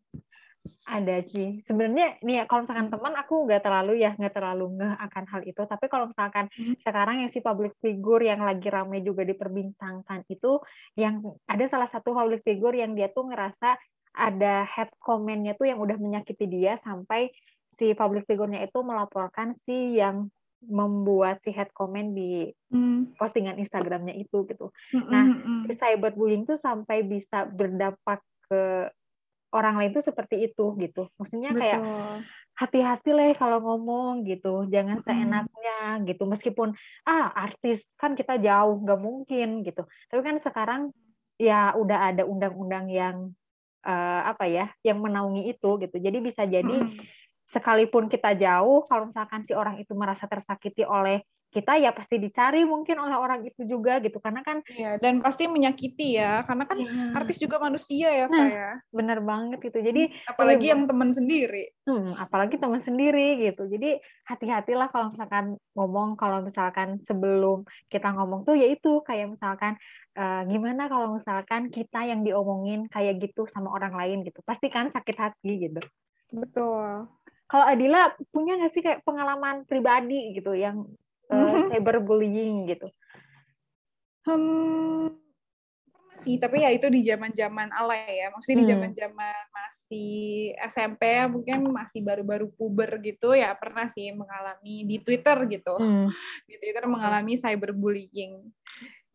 [0.88, 1.60] Ada sih.
[1.62, 5.42] Sebenarnya nih ya kalau misalkan teman aku nggak terlalu ya nggak terlalu ngeh akan hal
[5.44, 5.62] itu.
[5.64, 6.80] Tapi kalau misalkan hmm.
[6.82, 10.60] sekarang yang si public figure yang lagi ramai juga diperbincangkan itu
[10.96, 13.76] yang ada salah satu public figure yang dia tuh ngerasa
[14.18, 17.30] ada head comment-nya tuh yang udah menyakiti dia sampai
[17.70, 20.32] si public figure-nya itu melaporkan si yang
[20.66, 23.14] membuat si head comment di hmm.
[23.22, 24.74] postingan Instagramnya itu gitu.
[24.90, 28.90] Hmm, nah, hmm, si cyberbullying tuh sampai bisa berdampak ke
[29.54, 31.08] orang lain tuh seperti itu gitu.
[31.16, 31.62] Maksudnya Betul.
[31.62, 31.82] kayak
[32.58, 36.24] hati-hati lah kalau ngomong gitu, jangan seenaknya gitu.
[36.26, 36.74] Meskipun
[37.06, 39.86] ah artis kan kita jauh nggak mungkin gitu.
[40.10, 40.82] Tapi kan sekarang
[41.38, 43.30] ya udah ada undang-undang yang
[43.86, 45.96] uh, apa ya, yang menaungi itu gitu.
[46.02, 46.98] Jadi bisa jadi hmm.
[47.48, 52.68] Sekalipun kita jauh, kalau misalkan si orang itu merasa tersakiti oleh kita ya pasti dicari
[52.68, 54.20] mungkin oleh orang itu juga gitu.
[54.20, 56.44] Karena kan ya dan pasti menyakiti ya.
[56.44, 57.16] Karena kan ya.
[57.16, 58.72] artis juga manusia ya nah, ya.
[58.92, 59.80] bener banget gitu.
[59.80, 61.72] Jadi hmm, apalagi yang teman sendiri.
[61.88, 63.64] hmm, apalagi teman sendiri gitu.
[63.64, 63.96] Jadi
[64.28, 69.80] hati-hatilah kalau misalkan ngomong kalau misalkan sebelum kita ngomong tuh yaitu kayak misalkan
[70.20, 74.44] uh, gimana kalau misalkan kita yang diomongin kayak gitu sama orang lain gitu.
[74.44, 75.80] Pasti kan sakit hati gitu.
[76.28, 77.08] Betul
[77.48, 80.84] kalau Adila punya nggak sih kayak pengalaman pribadi gitu yang
[81.32, 82.92] uh, cyberbullying gitu?
[84.28, 85.16] Hmm,
[86.20, 88.28] sih, tapi ya itu di zaman-zaman alay ya.
[88.36, 88.64] Maksudnya hmm.
[88.68, 90.20] di zaman-zaman masih
[90.68, 95.80] SMP mungkin masih baru-baru puber gitu ya pernah sih mengalami di Twitter gitu.
[95.80, 96.12] Hmm.
[96.44, 98.44] Di Twitter mengalami cyberbullying.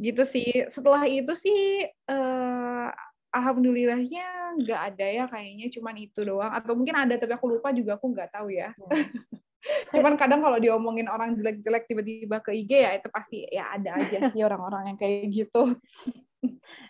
[0.01, 0.49] Gitu sih.
[0.73, 2.89] Setelah itu sih uh,
[3.33, 4.27] alhamdulillahnya
[4.61, 8.13] nggak ada ya kayaknya cuman itu doang atau mungkin ada tapi aku lupa juga aku
[8.13, 8.71] nggak tahu ya.
[8.77, 9.09] Hmm.
[9.95, 14.19] Cuman kadang kalau diomongin orang jelek-jelek tiba-tiba ke IG ya itu pasti ya ada aja
[14.35, 15.79] sih orang-orang yang kayak gitu.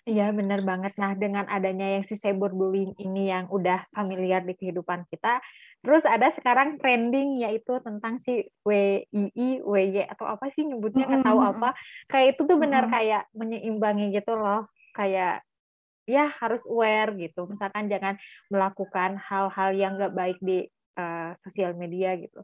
[0.09, 0.97] Iya benar banget.
[0.97, 5.39] Nah dengan adanya yang si cyberbullying ini yang udah familiar di kehidupan kita,
[5.85, 11.41] terus ada sekarang trending yaitu tentang si WII, WY atau apa sih nyebutnya nggak tahu
[11.45, 11.77] apa.
[12.09, 14.65] Kayak itu tuh benar kayak menyeimbangi gitu loh.
[14.97, 15.45] Kayak
[16.09, 17.47] ya harus aware gitu.
[17.47, 18.19] Misalkan jangan
[18.51, 20.67] melakukan hal-hal yang nggak baik di
[20.99, 22.41] uh, sosial media gitu.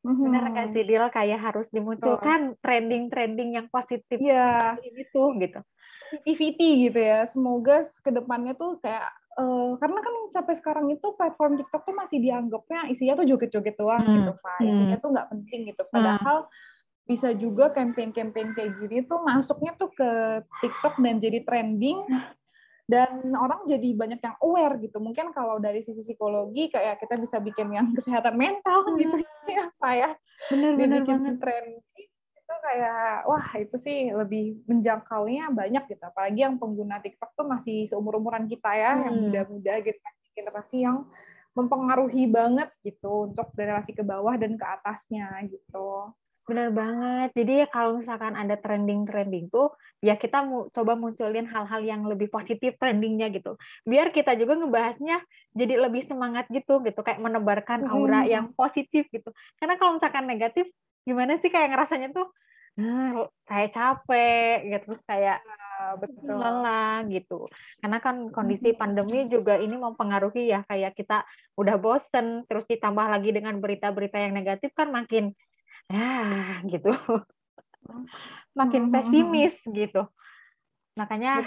[0.00, 0.24] Mm-hmm.
[0.24, 4.80] Benar nggak sih Dil kayak harus dimunculkan trending-trending yang positif yeah.
[4.80, 5.60] gitu gitu.
[6.08, 7.28] Positivity gitu ya.
[7.28, 12.18] Semoga ke depannya tuh kayak uh, karena kan sampai sekarang itu platform TikTok tuh masih
[12.18, 14.14] dianggapnya isinya tuh joget-joget doang hmm.
[14.16, 14.58] gitu Pak.
[14.64, 15.04] Intinya hmm.
[15.04, 15.82] tuh nggak penting gitu.
[15.84, 15.92] Hmm.
[15.92, 16.52] Padahal hmm.
[17.04, 20.10] bisa juga campaign-campaign kayak gini tuh masuknya tuh ke
[20.64, 22.08] TikTok dan jadi trending
[22.90, 24.98] dan orang jadi banyak yang aware gitu.
[24.98, 28.98] Mungkin kalau dari sisi psikologi kayak kita bisa bikin yang kesehatan mental hmm.
[28.98, 29.16] gitu.
[29.46, 30.10] Ya apa ya?
[30.50, 31.66] Benar-benar banget tren.
[32.34, 36.02] Itu kayak wah itu sih lebih menjangkaunya banyak gitu.
[36.02, 39.02] Apalagi yang pengguna TikTok tuh masih seumur umuran kita ya hmm.
[39.06, 40.00] yang muda-muda gitu.
[40.34, 41.06] Generasi yang
[41.54, 46.14] mempengaruhi banget gitu untuk generasi ke bawah dan ke atasnya gitu
[46.50, 47.30] Benar banget.
[47.38, 49.70] Jadi ya kalau misalkan ada trending-trending tuh,
[50.02, 53.54] ya kita mau coba munculin hal-hal yang lebih positif trendingnya gitu.
[53.86, 55.22] Biar kita juga ngebahasnya
[55.54, 58.30] jadi lebih semangat gitu, gitu kayak menebarkan aura hmm.
[58.34, 59.30] yang positif gitu.
[59.62, 60.66] Karena kalau misalkan negatif,
[61.06, 62.34] gimana sih kayak ngerasanya tuh
[62.78, 67.48] nah, kayak capek gitu terus kayak ya, betul lelah gitu
[67.80, 71.24] karena kan kondisi pandemi juga ini mempengaruhi ya kayak kita
[71.56, 75.32] udah bosen terus ditambah lagi dengan berita-berita yang negatif kan makin
[75.90, 76.90] ya gitu.
[78.58, 80.06] Makin pesimis gitu.
[80.94, 81.42] Makanya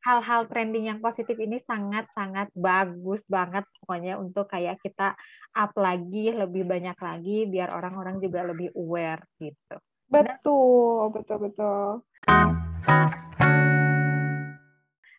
[0.00, 5.12] hal-hal trending yang positif ini sangat-sangat bagus banget pokoknya untuk kayak kita
[5.52, 9.76] up lagi lebih banyak lagi biar orang-orang juga lebih aware gitu.
[10.10, 11.88] Betul betul betul.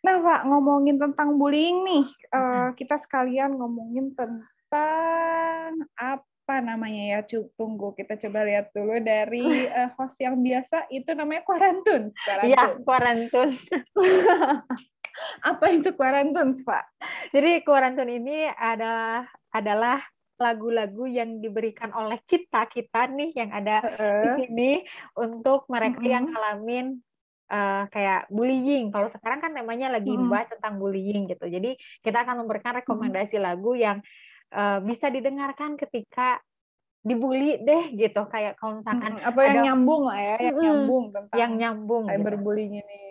[0.01, 7.19] Nah, Pak, ngomongin tentang bullying nih, uh, kita sekalian ngomongin tentang apa namanya ya?
[7.55, 12.11] Tunggu, kita coba lihat dulu dari uh, host yang biasa, itu namanya Quarantun.
[12.43, 13.55] Iya, Quarantun.
[15.51, 16.83] apa itu Quarantun, Pak?
[17.31, 19.23] Jadi Quarantun ini adalah
[19.55, 20.03] adalah
[20.41, 24.71] lagu-lagu yang diberikan oleh kita kita nih yang ada uh, di sini
[25.13, 26.97] untuk mereka uh, yang ngalamin
[27.51, 28.89] uh, kayak bullying.
[28.89, 30.31] Kalau sekarang kan temanya lagi hmm.
[30.31, 31.45] bahas tentang bullying gitu.
[31.45, 33.45] Jadi kita akan memberikan rekomendasi hmm.
[33.45, 33.99] lagu yang
[34.53, 36.39] uh, bisa didengarkan ketika
[37.01, 38.21] dibully deh gitu.
[38.29, 39.27] Kayak kalau misalkan hmm.
[39.27, 42.83] apa yang ada, nyambung lah ya, yang hmm, nyambung tentang yang nyambung cyberbullying gitu.
[42.85, 43.01] ini.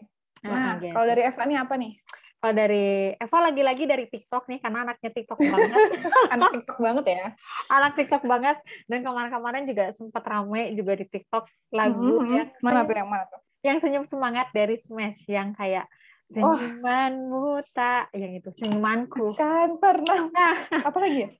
[0.40, 0.94] Nah, nah gitu.
[0.94, 1.92] kalau dari Eva nih apa nih?
[2.40, 2.88] Kalau dari
[3.20, 5.76] Eva lagi-lagi dari TikTok nih karena anaknya TikTok banget.
[6.32, 7.26] Anak TikTok banget ya.
[7.68, 8.56] Anak TikTok banget
[8.88, 11.44] dan kemarin-kemarin juga sempat rame juga di TikTok
[11.76, 12.32] lagu mm -hmm.
[12.32, 13.40] yang mana tuh yang mana tuh?
[13.60, 15.84] yang senyum semangat dari Smash yang kayak
[16.30, 17.62] senyumanmu oh.
[17.74, 20.30] tak yang itu senyumanku kan pernah.
[20.30, 20.56] Nah.
[20.86, 21.30] Apa lagi ya?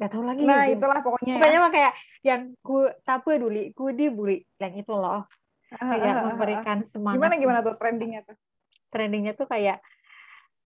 [0.00, 0.42] Gak tahu lagi.
[0.48, 0.80] Nah gitu.
[0.80, 1.36] itulah pokoknya.
[1.36, 1.64] Pokoknya ya.
[1.64, 1.92] mah kayak
[2.24, 5.28] yang ku tak peduli ku dibully yang itu loh.
[5.70, 8.36] Kayak uh, memberikan semangat gimana gimana tuh trendingnya tuh?
[8.90, 9.84] Trendingnya tuh kayak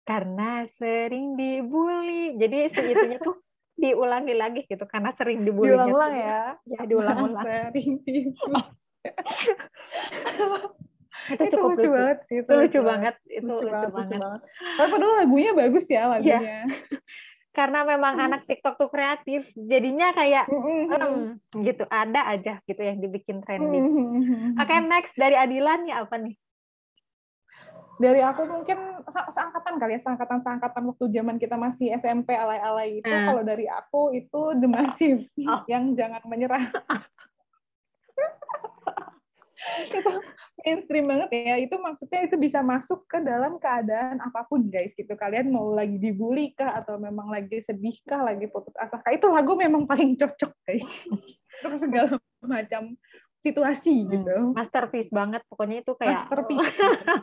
[0.05, 2.37] karena sering dibully.
[2.37, 3.41] Jadi segitunya tuh
[3.81, 6.53] diulangi lagi gitu karena sering dibully diulang-ulang ya.
[6.69, 6.79] Ya.
[6.85, 7.43] Diulang-ulang.
[7.49, 8.61] Sering dibully
[11.31, 14.19] itu cukup lucu, lucu banget sih itu, lucu, lucu banget itu lucu, lucu banget, banget.
[14.19, 14.41] banget.
[14.75, 16.39] Tapi padahal lagunya bagus ya lagunya.
[16.41, 16.61] Ya.
[17.53, 18.25] Karena memang hmm.
[18.25, 23.85] anak TikTok tuh kreatif, jadinya kayak hmm, gitu ada aja gitu yang dibikin trending.
[24.57, 26.33] Oke okay, next dari Adilan ya apa nih?
[28.01, 33.13] Dari aku mungkin seangkatan kali ya, seangkatan seangkatan waktu zaman kita masih SMP alay-alay itu.
[33.13, 33.29] Hmm.
[33.29, 35.61] Kalau dari aku itu The Massive oh.
[35.69, 36.73] yang jangan menyerah.
[39.87, 40.11] itu
[40.63, 41.55] mainstream banget ya.
[41.59, 45.13] Itu maksudnya itu bisa masuk ke dalam keadaan apa pun guys gitu.
[45.15, 49.27] Kalian mau lagi dibully kah atau memang lagi sedih kah lagi putus asa kah itu
[49.31, 50.91] lagu memang paling cocok guys.
[51.63, 52.97] Terus segala macam
[53.43, 54.35] situasi hmm, gitu.
[54.55, 55.43] Masterpiece banget.
[55.51, 56.75] Pokoknya itu kayak masterpiece.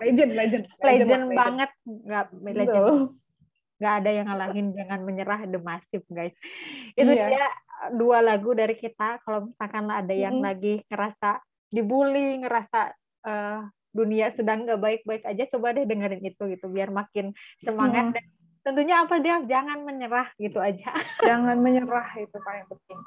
[0.05, 1.71] Legend legend legend, legend, banget.
[1.85, 2.87] nggak legend.
[3.81, 6.37] Nggak ada yang ngalahin jangan menyerah the massive guys.
[6.93, 7.27] Itu iya.
[7.33, 7.47] dia
[7.97, 9.25] dua lagu dari kita.
[9.25, 10.49] Kalau misalkan ada yang mm -hmm.
[10.53, 12.93] lagi ngerasa dibully ngerasa
[13.25, 18.15] uh, dunia sedang nggak baik-baik aja coba deh dengerin itu gitu biar makin semangat hmm.
[18.15, 18.25] dan
[18.61, 20.93] tentunya apa dia jangan menyerah gitu aja.
[21.25, 22.99] Jangan menyerah itu paling penting.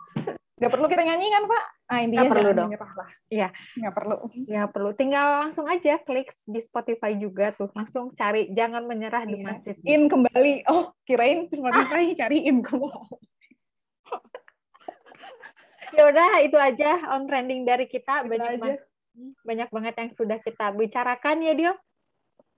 [0.57, 1.63] Nggak perlu kita nyanyi kan pak?
[1.93, 2.69] Ah intinya perlu dong.
[2.73, 3.09] menyerah lah.
[3.29, 3.47] Iya.
[3.77, 4.17] Nggak perlu.
[4.49, 4.89] Nggak perlu.
[4.97, 7.69] Tinggal langsung aja klik di Spotify juga tuh.
[7.77, 9.45] Langsung cari jangan menyerah di iya.
[9.45, 9.75] masjid.
[9.85, 10.65] In kembali.
[10.73, 13.21] Oh kirain Spotify cariin kembali
[15.93, 18.81] ya udah itu aja on trending dari kita itu banyak banget
[19.45, 21.73] banyak banget yang sudah kita bicarakan ya Dio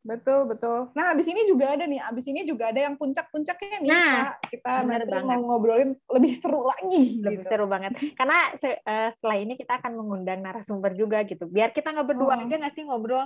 [0.05, 3.89] betul betul nah abis ini juga ada nih abis ini juga ada yang puncak-puncaknya nih
[3.89, 5.25] nah, kita nanti banget.
[5.25, 7.49] mau ngobrolin lebih seru lagi lebih gitu.
[7.49, 12.07] seru banget karena uh, setelah ini kita akan mengundang narasumber juga gitu biar kita nggak
[12.13, 12.43] berdua hmm.
[12.45, 13.25] aja nggak sih ngobrol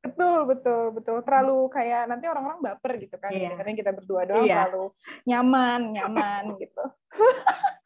[0.00, 1.20] Betul, betul, betul.
[1.20, 3.28] Terlalu kayak nanti orang-orang baper gitu kan.
[3.36, 3.52] Iya.
[3.52, 4.64] Karena kita berdua doang iya.
[4.64, 4.96] terlalu
[5.28, 6.84] nyaman, nyaman gitu.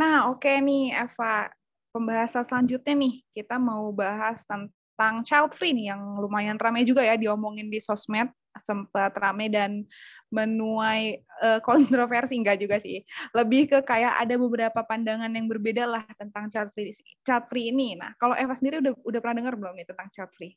[0.00, 1.52] Nah, oke okay nih Eva.
[1.90, 7.18] Pembahasan selanjutnya nih, kita mau bahas tentang child free nih yang lumayan ramai juga ya
[7.18, 8.30] diomongin di sosmed,
[8.62, 9.84] sempat ramai dan
[10.30, 13.02] menuai uh, kontroversi enggak juga sih.
[13.34, 16.94] Lebih ke kayak ada beberapa pandangan yang berbeda lah tentang child free,
[17.26, 17.98] child free ini.
[17.98, 20.54] Nah, kalau Eva sendiri udah udah pernah dengar belum nih tentang child free?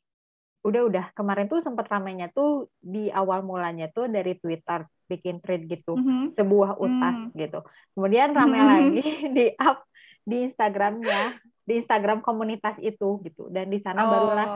[0.64, 5.68] udah udah kemarin tuh sempat ramainya tuh di awal mulanya tuh dari Twitter bikin thread
[5.68, 6.32] gitu mm-hmm.
[6.32, 7.36] sebuah utas mm.
[7.36, 7.60] gitu
[7.92, 8.72] kemudian ramai mm-hmm.
[8.72, 9.04] lagi
[9.36, 9.84] di up
[10.24, 11.36] di Instagramnya
[11.68, 14.10] di Instagram komunitas itu gitu dan di sana oh.
[14.12, 14.48] barulah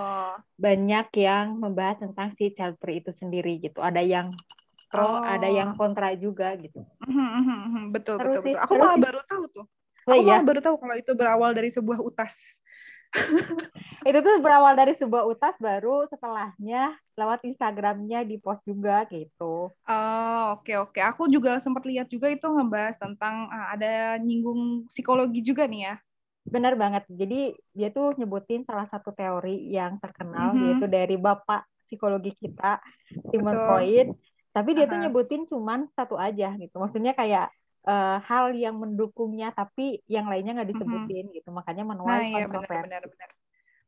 [0.57, 4.33] banyak yang membahas tentang si child free itu sendiri gitu ada yang
[4.89, 5.21] pro oh.
[5.21, 7.93] ada yang kontra juga gitu mm-hmm.
[7.93, 8.65] betul Terus betul, betul.
[8.65, 9.67] aku malah baru tahu tuh
[10.09, 10.29] oh, aku iya?
[10.41, 12.35] malah baru tahu kalau itu berawal dari sebuah utas
[14.09, 19.73] itu tuh berawal dari sebuah utas baru setelahnya lewat Instagramnya di post juga gitu.
[19.73, 20.93] Oh oke okay, oke.
[20.93, 21.03] Okay.
[21.09, 25.95] Aku juga sempat lihat juga itu ngebahas tentang uh, ada nyinggung psikologi juga nih ya.
[26.49, 27.05] Benar banget.
[27.09, 30.65] Jadi dia tuh nyebutin salah satu teori yang terkenal mm-hmm.
[30.69, 32.77] yaitu dari bapak psikologi kita
[33.33, 34.09] Sigmund Freud.
[34.59, 34.93] Tapi dia uh-huh.
[34.93, 36.75] tuh nyebutin cuman satu aja gitu.
[36.83, 37.55] Maksudnya kayak
[37.87, 41.37] uh, hal yang mendukungnya tapi yang lainnya nggak disebutin mm-hmm.
[41.39, 41.49] gitu.
[41.55, 42.91] Makanya menuai nah, iya, kontroversi.
[42.91, 43.31] Benar, benar, benar.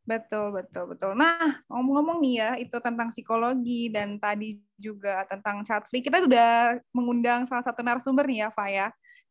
[0.01, 1.13] Betul, betul, betul.
[1.15, 6.03] Nah, ngomong-ngomong nih ya, itu tentang psikologi dan tadi juga tentang chat free.
[6.03, 8.87] Kita sudah mengundang salah satu narasumber nih ya, Faya,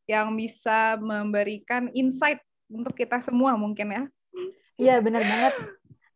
[0.05, 4.03] yang bisa memberikan insight untuk kita semua mungkin ya.
[4.79, 5.53] Iya benar banget.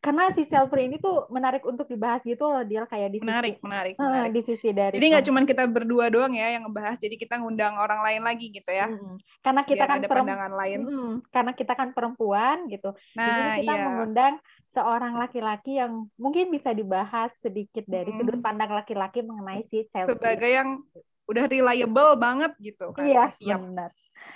[0.03, 3.55] Karena si self ini tuh menarik untuk dibahas gitu loh dia kayak di sisi menarik
[3.63, 4.31] menarik, uh, menarik.
[4.35, 7.79] di sisi dari jadi nggak cuma kita berdua doang ya yang ngebahas jadi kita ngundang
[7.79, 9.15] orang lain lagi gitu ya hmm.
[9.39, 13.31] karena kita Biar kan ada pandangan lain hmm, karena kita kan perempuan gitu nah, di
[13.31, 13.83] sini nah, kita iya.
[13.87, 14.33] mengundang
[14.75, 18.19] seorang laki-laki yang mungkin bisa dibahas sedikit dari hmm.
[18.19, 20.83] sudut pandang laki-laki mengenai si self sebagai yang
[21.31, 23.63] udah reliable banget gitu kan iya siap.
[23.63, 23.89] benar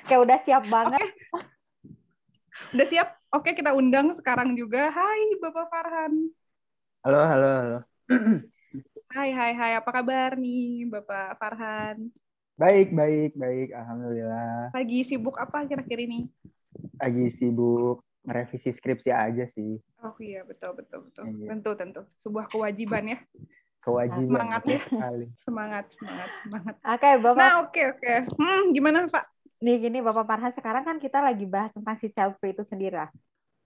[0.08, 1.04] kayak udah siap banget
[1.36, 1.56] okay
[2.74, 3.08] Udah siap?
[3.28, 4.88] Oke, kita undang sekarang juga.
[4.88, 6.32] Hai, Bapak Farhan.
[7.04, 7.78] Halo, halo, halo.
[9.12, 9.72] Hai, hai, hai.
[9.80, 12.12] Apa kabar nih, Bapak Farhan?
[12.56, 13.76] Baik, baik, baik.
[13.76, 14.72] Alhamdulillah.
[14.72, 16.28] Lagi sibuk apa kira-kira ini?
[17.00, 19.80] Lagi sibuk merevisi skripsi aja sih.
[20.04, 21.24] Oh iya, betul, betul, betul.
[21.28, 21.48] Iya.
[21.52, 22.02] Tentu, tentu.
[22.22, 23.18] Sebuah kewajiban ya.
[23.84, 24.24] Kewajiban.
[24.28, 24.80] Semangat ya.
[25.44, 26.76] Semangat, semangat, semangat.
[26.84, 27.40] Oke, Bapak.
[27.40, 28.13] Nah, oke, oke.
[28.40, 29.26] Hmm, gimana, Pak?
[29.58, 32.98] Nih gini Bapak Farhan sekarang kan kita lagi bahas tentang si child free itu sendiri
[33.02, 33.10] lah.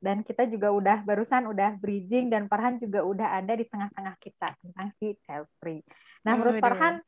[0.01, 4.49] Dan kita juga udah barusan udah bridging dan Farhan juga udah ada di tengah-tengah kita
[4.57, 5.83] tentang si child free.
[6.25, 7.03] Nah, menurut Farhan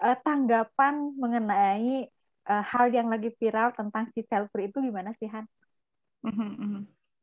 [0.00, 2.08] eh, tanggapan mengenai
[2.48, 5.44] eh, hal yang lagi viral tentang si child free itu gimana sih Han?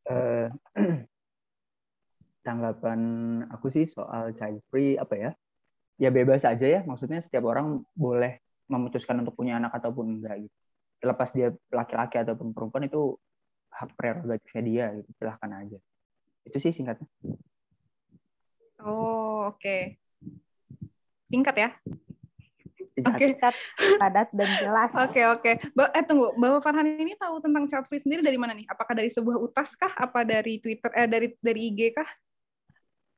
[0.05, 0.47] Uh,
[2.45, 2.99] tanggapan
[3.49, 5.31] aku sih soal child free apa ya?
[5.95, 10.64] Ya bebas aja ya, maksudnya setiap orang boleh memutuskan untuk punya anak ataupun enggak gitu
[11.03, 13.17] lepas dia laki-laki ataupun perempuan itu
[13.75, 15.77] hak prerogatifnya dia gitu silahkan aja
[16.47, 17.07] itu sih singkatnya
[18.83, 19.99] oh oke okay.
[21.27, 21.69] singkat ya
[22.95, 23.51] Oke, okay.
[23.99, 24.91] padat dan jelas.
[25.03, 25.51] Oke, okay, oke.
[25.67, 25.99] Okay.
[25.99, 28.63] Eh tunggu, Bapak Farhan ini tahu tentang child free sendiri dari mana nih?
[28.71, 29.91] Apakah dari sebuah utas kah?
[29.99, 30.87] Apa dari Twitter?
[30.95, 32.07] Eh dari dari IG kah?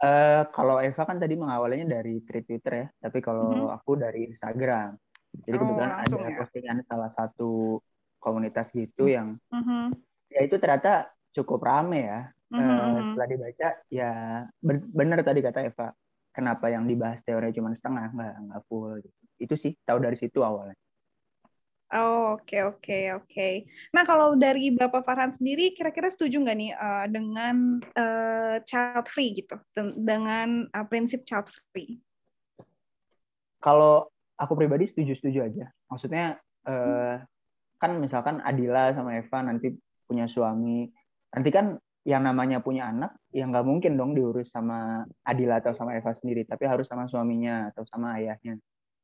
[0.02, 3.78] Uh, kalau Eva kan tadi mengawalnya dari Twitter ya, tapi kalau mm -hmm.
[3.78, 4.98] aku dari Instagram.
[5.46, 6.38] Jadi oh, kebetulan ada ya.
[6.42, 7.82] postingan salah satu
[8.18, 9.14] komunitas gitu hmm.
[9.14, 9.86] yang mm-hmm.
[10.34, 12.22] ya itu ternyata cukup rame ya.
[12.48, 12.80] Mm-hmm.
[12.80, 14.12] Uh, setelah dibaca ya
[14.96, 15.88] benar tadi kata Eva,
[16.32, 18.98] kenapa yang dibahas teori cuma setengah nggak nggak full.
[19.04, 19.22] Gitu.
[19.38, 20.78] Itu sih tahu dari situ awalnya.
[21.88, 23.28] Oh, oke okay, oke okay, oke.
[23.32, 23.54] Okay.
[23.96, 29.40] Nah kalau dari Bapak Farhan sendiri, kira-kira setuju nggak nih uh, dengan uh, child free
[29.40, 29.56] gitu,
[29.96, 31.96] dengan uh, prinsip child free?
[33.64, 35.66] Kalau aku pribadi setuju-setuju aja.
[35.90, 36.38] Maksudnya
[36.70, 37.16] eh,
[37.78, 39.74] kan misalkan Adila sama Eva nanti
[40.06, 40.88] punya suami,
[41.34, 46.00] nanti kan yang namanya punya anak, ya nggak mungkin dong diurus sama Adila atau sama
[46.00, 48.56] Eva sendiri, tapi harus sama suaminya atau sama ayahnya.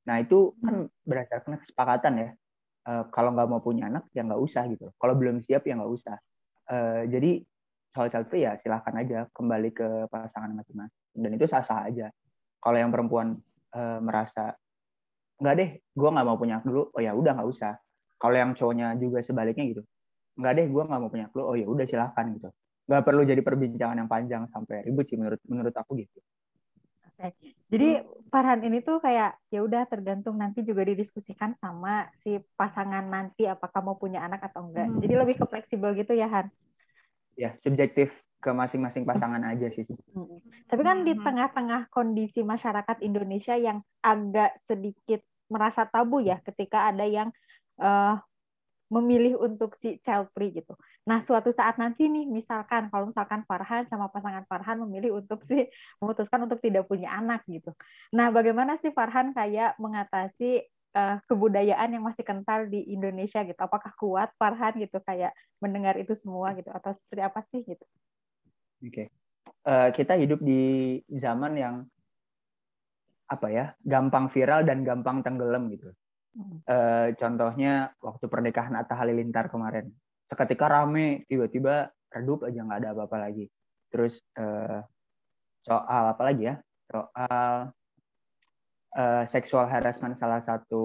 [0.07, 2.29] Nah itu kan berdasarkan kesepakatan ya.
[2.83, 4.91] Uh, kalau nggak mau punya anak ya nggak usah gitu.
[4.99, 6.15] Kalau belum siap ya nggak usah.
[6.67, 7.43] Uh, jadi
[7.91, 12.07] soal child free ya silahkan aja kembali ke pasangan masing-masing dan itu sah-sah aja.
[12.63, 13.39] Kalau yang perempuan
[13.75, 14.55] uh, merasa
[15.41, 17.73] nggak deh gue nggak mau punya dulu oh ya udah nggak usah
[18.21, 19.81] kalau yang cowoknya juga sebaliknya gitu
[20.39, 22.49] nggak deh gue nggak mau punya dulu oh ya udah silahkan gitu
[22.83, 26.19] nggak perlu jadi perbincangan yang panjang sampai ribut sih menurut menurut aku gitu
[27.13, 27.29] Oke.
[27.69, 28.01] Jadi
[28.33, 33.85] Farhan ini tuh kayak ya udah tergantung nanti juga didiskusikan sama si pasangan nanti apakah
[33.85, 34.89] mau punya anak atau enggak.
[34.89, 34.97] Hmm.
[34.97, 36.49] Jadi lebih ke fleksibel gitu ya Han.
[37.37, 38.09] Ya, subjektif
[38.43, 39.87] ke masing-masing pasangan aja sih.
[40.11, 40.43] Hmm.
[40.67, 47.07] Tapi kan di tengah-tengah kondisi masyarakat Indonesia yang agak sedikit merasa tabu ya ketika ada
[47.07, 47.31] yang
[47.79, 48.19] uh,
[48.93, 50.77] memilih untuk si child free gitu.
[51.09, 55.65] Nah, suatu saat nanti nih misalkan kalau misalkan Farhan sama pasangan Farhan memilih untuk si
[55.97, 57.73] memutuskan untuk tidak punya anak gitu.
[58.13, 60.61] Nah, bagaimana sih Farhan kayak mengatasi
[60.93, 63.57] uh, kebudayaan yang masih kental di Indonesia gitu?
[63.57, 67.85] Apakah kuat Farhan gitu kayak mendengar itu semua gitu atau seperti apa sih gitu?
[68.83, 68.91] Oke.
[68.91, 69.07] Okay.
[69.63, 71.75] Uh, eh, kita hidup di zaman yang
[73.31, 75.89] apa ya gampang viral dan gampang tenggelam gitu.
[76.65, 79.93] Uh, contohnya waktu pernikahan Atta Halilintar kemarin,
[80.27, 83.45] seketika rame tiba-tiba redup aja nggak ada apa-apa lagi.
[83.87, 84.81] Terus uh,
[85.63, 86.55] soal apa lagi ya?
[86.89, 87.71] Soal
[88.97, 90.83] uh, seksual harassment salah satu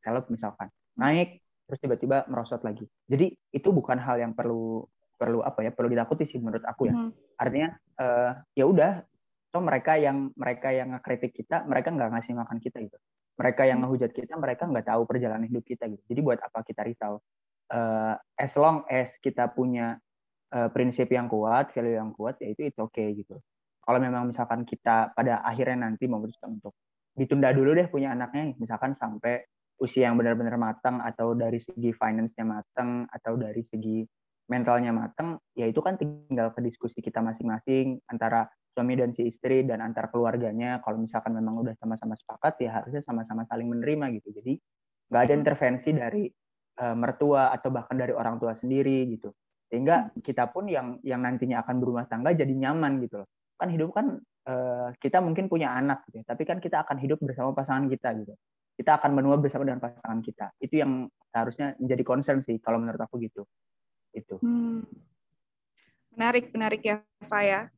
[0.00, 2.86] seleb misalkan naik terus tiba-tiba merosot lagi.
[3.10, 4.86] Jadi itu bukan hal yang perlu
[5.16, 6.94] perlu apa ya perlu ditakuti sih menurut aku ya.
[6.94, 7.10] Hmm.
[7.40, 7.68] Artinya
[8.00, 9.02] uh, ya udah
[9.50, 12.98] atau mereka yang mereka yang ngekritik kita mereka nggak ngasih makan kita gitu
[13.40, 13.88] mereka yang hmm.
[13.88, 17.24] ngehujat kita mereka nggak tahu perjalanan hidup kita gitu jadi buat apa kita risau
[17.72, 19.98] uh, as long as kita punya
[20.54, 23.38] uh, prinsip yang kuat, value yang kuat, ya itu itu oke okay, gitu.
[23.82, 26.74] Kalau memang misalkan kita pada akhirnya nanti memutuskan untuk
[27.16, 29.46] ditunda dulu deh punya anaknya, misalkan sampai
[29.78, 34.02] usia yang benar-benar matang atau dari segi finance-nya matang atau dari segi
[34.46, 39.66] mentalnya matang, ya itu kan tinggal ke diskusi kita masing-masing antara suami dan si istri
[39.66, 40.78] dan antar keluarganya.
[40.84, 44.30] Kalau misalkan memang udah sama-sama sepakat, ya harusnya sama-sama saling menerima gitu.
[44.38, 44.54] Jadi
[45.10, 46.22] nggak ada intervensi dari
[46.82, 49.34] uh, mertua atau bahkan dari orang tua sendiri gitu.
[49.66, 53.28] Sehingga kita pun yang yang nantinya akan berumah tangga jadi nyaman gitu loh.
[53.58, 57.18] Kan hidup kan uh, kita mungkin punya anak gitu, ya, tapi kan kita akan hidup
[57.18, 58.36] bersama pasangan kita gitu
[58.76, 60.52] kita akan menua bersama dengan pasangan kita.
[60.60, 63.48] Itu yang seharusnya menjadi concern sih kalau menurut aku gitu.
[64.16, 64.40] Itu.
[64.40, 64.88] Hmm.
[66.16, 67.68] Menarik, menarik ya, Fa ya.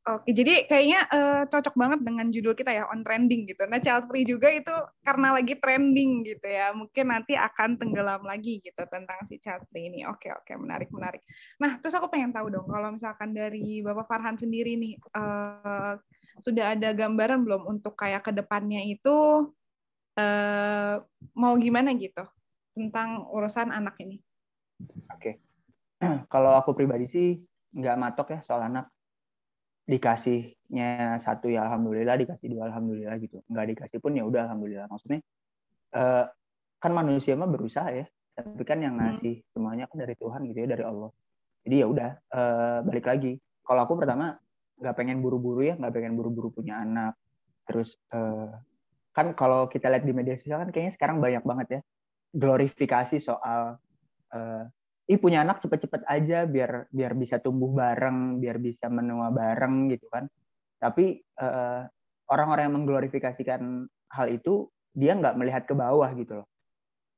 [0.00, 3.68] Oke, jadi kayaknya uh, cocok banget dengan judul kita ya, on trending gitu.
[3.68, 4.72] Nah, child free juga itu
[5.04, 6.72] karena lagi trending gitu ya.
[6.72, 10.08] Mungkin nanti akan tenggelam lagi gitu tentang si child free ini.
[10.08, 11.20] Oke, oke, menarik, menarik.
[11.60, 16.00] Nah, terus aku pengen tahu dong, kalau misalkan dari Bapak Farhan sendiri nih, uh,
[16.40, 19.52] sudah ada gambaran belum untuk kayak ke depannya itu
[20.16, 20.94] uh,
[21.36, 22.24] mau gimana gitu
[22.72, 24.16] tentang urusan anak ini?
[25.12, 25.49] Oke.
[26.32, 27.28] kalau aku pribadi sih
[27.76, 28.88] nggak matok ya soal anak.
[29.90, 33.42] Dikasihnya satu ya alhamdulillah, dikasih dua alhamdulillah gitu.
[33.50, 34.86] Nggak dikasih pun ya udah alhamdulillah.
[34.86, 35.20] Maksudnya
[35.98, 36.24] uh,
[36.78, 38.06] kan manusia mah berusaha ya,
[38.38, 39.02] tapi kan yang hmm.
[39.18, 41.10] ngasih semuanya kan dari Tuhan gitu ya dari Allah.
[41.66, 43.32] Jadi ya udah uh, balik lagi.
[43.66, 44.38] Kalau aku pertama
[44.80, 47.18] nggak pengen buru-buru ya, nggak pengen buru-buru punya anak.
[47.66, 48.54] Terus uh,
[49.10, 51.80] kan kalau kita lihat di media sosial kan kayaknya sekarang banyak banget ya
[52.30, 53.74] glorifikasi soal
[54.30, 54.64] uh,
[55.10, 60.06] ih punya anak cepet-cepet aja biar biar bisa tumbuh bareng, biar bisa menua bareng gitu
[60.06, 60.30] kan.
[60.78, 61.82] Tapi eh,
[62.30, 63.62] orang-orang yang mengglorifikasikan
[64.14, 66.48] hal itu dia nggak melihat ke bawah gitu loh.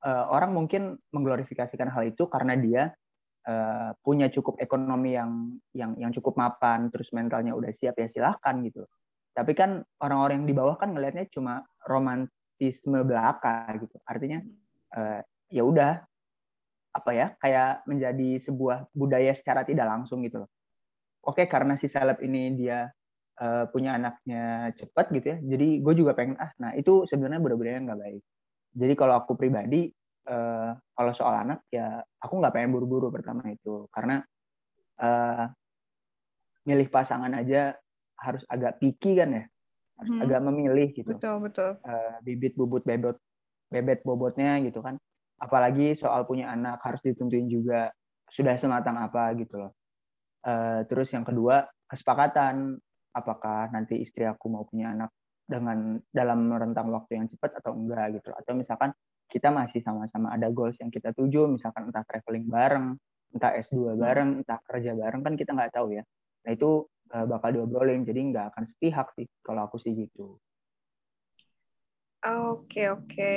[0.02, 2.90] Uh, orang mungkin mengglorifikasikan hal itu karena dia
[3.46, 8.58] uh, punya cukup ekonomi yang yang yang cukup mapan, terus mentalnya udah siap ya silahkan
[8.66, 8.82] gitu.
[9.30, 13.94] Tapi kan orang-orang yang di bawah kan ngelihatnya cuma romantisme belaka gitu.
[14.02, 14.42] Artinya
[14.98, 15.22] uh,
[15.54, 16.02] ya udah
[16.92, 20.50] apa ya kayak menjadi sebuah budaya secara tidak langsung gitu loh.
[21.24, 22.92] Oke karena si seleb ini dia
[23.40, 25.38] uh, punya anaknya cepat gitu ya.
[25.40, 28.22] Jadi gue juga pengen ah nah itu sebenarnya budaya-budaya nggak baik.
[28.72, 29.88] Jadi kalau aku pribadi
[30.28, 34.20] uh, kalau soal anak ya aku nggak pengen buru-buru pertama itu karena
[35.00, 35.48] uh,
[36.68, 37.74] milih pasangan aja
[38.22, 39.44] harus agak picky kan ya
[39.98, 40.24] harus hmm.
[40.24, 43.18] agak memilih gitu betul betul uh, bibit bubut bebot
[43.72, 45.00] bebet bobotnya gitu kan
[45.42, 47.90] apalagi soal punya anak harus ditentuin juga
[48.30, 49.72] sudah sematang apa gitu loh.
[50.46, 52.78] Uh, terus yang kedua kesepakatan.
[53.12, 55.12] Apakah nanti istri aku mau punya anak
[55.44, 58.88] dengan dalam rentang waktu yang cepat atau enggak gitu atau misalkan
[59.28, 62.96] kita masih sama-sama ada goals yang kita tuju misalkan entah traveling bareng
[63.36, 66.00] entah S2 bareng entah kerja bareng kan kita nggak tahu ya.
[66.48, 70.40] Nah itu uh, bakal diobrolin jadi nggak akan sepihak sih kalau aku sih gitu
[72.22, 73.34] Oke oke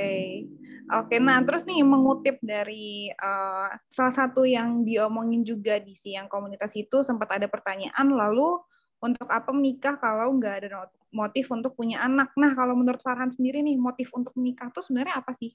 [0.93, 1.15] oke.
[1.17, 7.01] Nah terus nih mengutip dari uh, salah satu yang diomongin juga di siang komunitas itu
[7.01, 8.61] sempat ada pertanyaan lalu
[9.01, 12.29] untuk apa menikah kalau nggak ada motif untuk punya anak.
[12.37, 15.49] Nah kalau menurut Farhan sendiri nih motif untuk menikah tuh sebenarnya apa sih?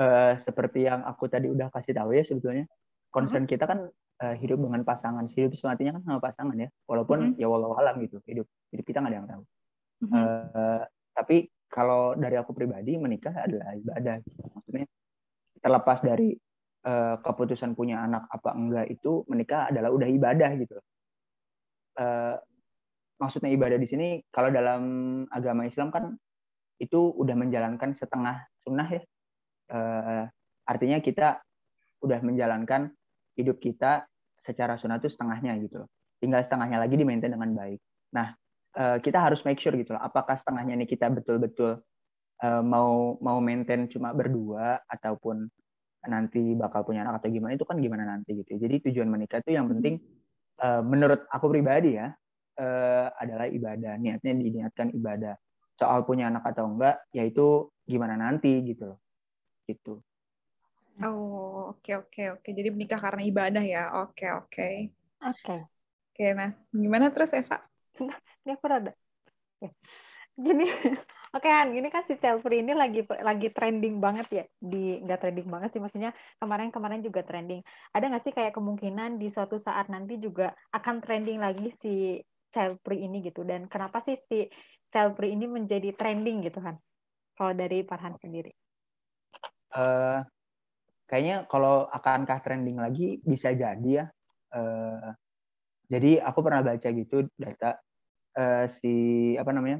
[0.00, 2.64] Uh, seperti yang aku tadi udah kasih tahu ya sebetulnya
[3.12, 3.52] concern uh-huh.
[3.52, 3.92] kita kan
[4.24, 7.42] uh, hidup dengan pasangan hidup sematinya kan sama pasangan ya walaupun mm-hmm.
[7.42, 9.42] ya walau alam gitu hidup hidup kita nggak ada yang tahu
[10.06, 10.24] mm-hmm.
[10.56, 10.82] uh,
[11.12, 11.36] tapi
[11.70, 14.40] kalau dari aku pribadi menikah adalah ibadah gitu.
[14.50, 14.86] maksudnya
[15.62, 16.34] terlepas dari
[16.84, 20.76] uh, keputusan punya anak apa enggak itu menikah adalah udah ibadah gitu
[22.02, 22.34] uh,
[23.22, 24.82] maksudnya ibadah di sini kalau dalam
[25.30, 26.18] agama Islam kan
[26.80, 29.02] itu udah menjalankan setengah sunnah ya
[29.70, 30.24] uh,
[30.66, 31.38] artinya kita
[32.00, 32.90] udah menjalankan
[33.36, 34.08] hidup kita
[34.44, 35.84] secara sunnah itu setengahnya gitu.
[36.20, 37.80] Tinggal setengahnya lagi di maintain dengan baik.
[38.16, 38.32] Nah,
[38.76, 40.02] eh, kita harus make sure gitu loh.
[40.02, 41.80] Apakah setengahnya ini kita betul-betul
[42.42, 45.48] eh, mau mau maintain cuma berdua ataupun
[46.08, 48.56] nanti bakal punya anak atau gimana itu kan gimana nanti gitu.
[48.56, 50.00] Jadi tujuan menikah itu yang penting
[50.62, 52.10] eh, menurut aku pribadi ya
[53.16, 53.96] adalah ibadah.
[53.96, 55.32] Niatnya diniatkan ibadah.
[55.80, 59.00] Soal punya anak atau enggak, yaitu gimana nanti gitu loh.
[59.64, 60.04] Gitu.
[61.00, 62.48] Oh, oke oke oke.
[62.52, 64.04] Jadi menikah karena ibadah ya.
[64.04, 64.92] Oke oke.
[65.24, 65.56] Oke.
[66.12, 67.69] Oke, nah gimana terus Eva?
[68.08, 68.92] Ini aku rada.
[70.40, 70.64] Gini,
[71.36, 75.20] oke okay, Han, ini kan si Chelsea ini lagi lagi trending banget ya di nggak
[75.20, 77.60] trending banget sih maksudnya kemarin-kemarin juga trending.
[77.92, 82.16] Ada nggak sih kayak kemungkinan di suatu saat nanti juga akan trending lagi si
[82.50, 84.48] Chelsea ini gitu dan kenapa sih si
[84.88, 86.80] Chelsea ini menjadi trending gitu kan?
[87.36, 88.52] Kalau dari Farhan sendiri.
[89.70, 90.24] Uh,
[91.06, 94.06] kayaknya kalau akankah trending lagi bisa jadi ya
[94.50, 95.14] Uh,
[95.86, 97.78] jadi aku pernah baca gitu data
[98.36, 98.94] uh, si
[99.34, 99.78] apa namanya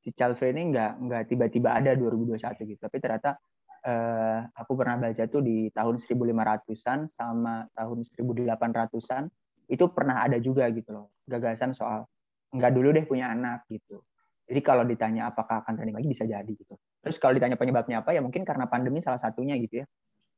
[0.00, 3.36] si child free ini nggak nggak tiba-tiba ada 2021 gitu, tapi ternyata
[3.84, 9.24] uh, aku pernah baca tuh di tahun 1500-an sama tahun 1800-an
[9.70, 12.08] itu pernah ada juga gitu loh gagasan soal
[12.50, 14.02] nggak dulu deh punya anak gitu.
[14.50, 16.74] Jadi kalau ditanya apakah akan trending lagi bisa jadi gitu.
[17.06, 19.86] Terus kalau ditanya penyebabnya apa ya mungkin karena pandemi salah satunya gitu ya.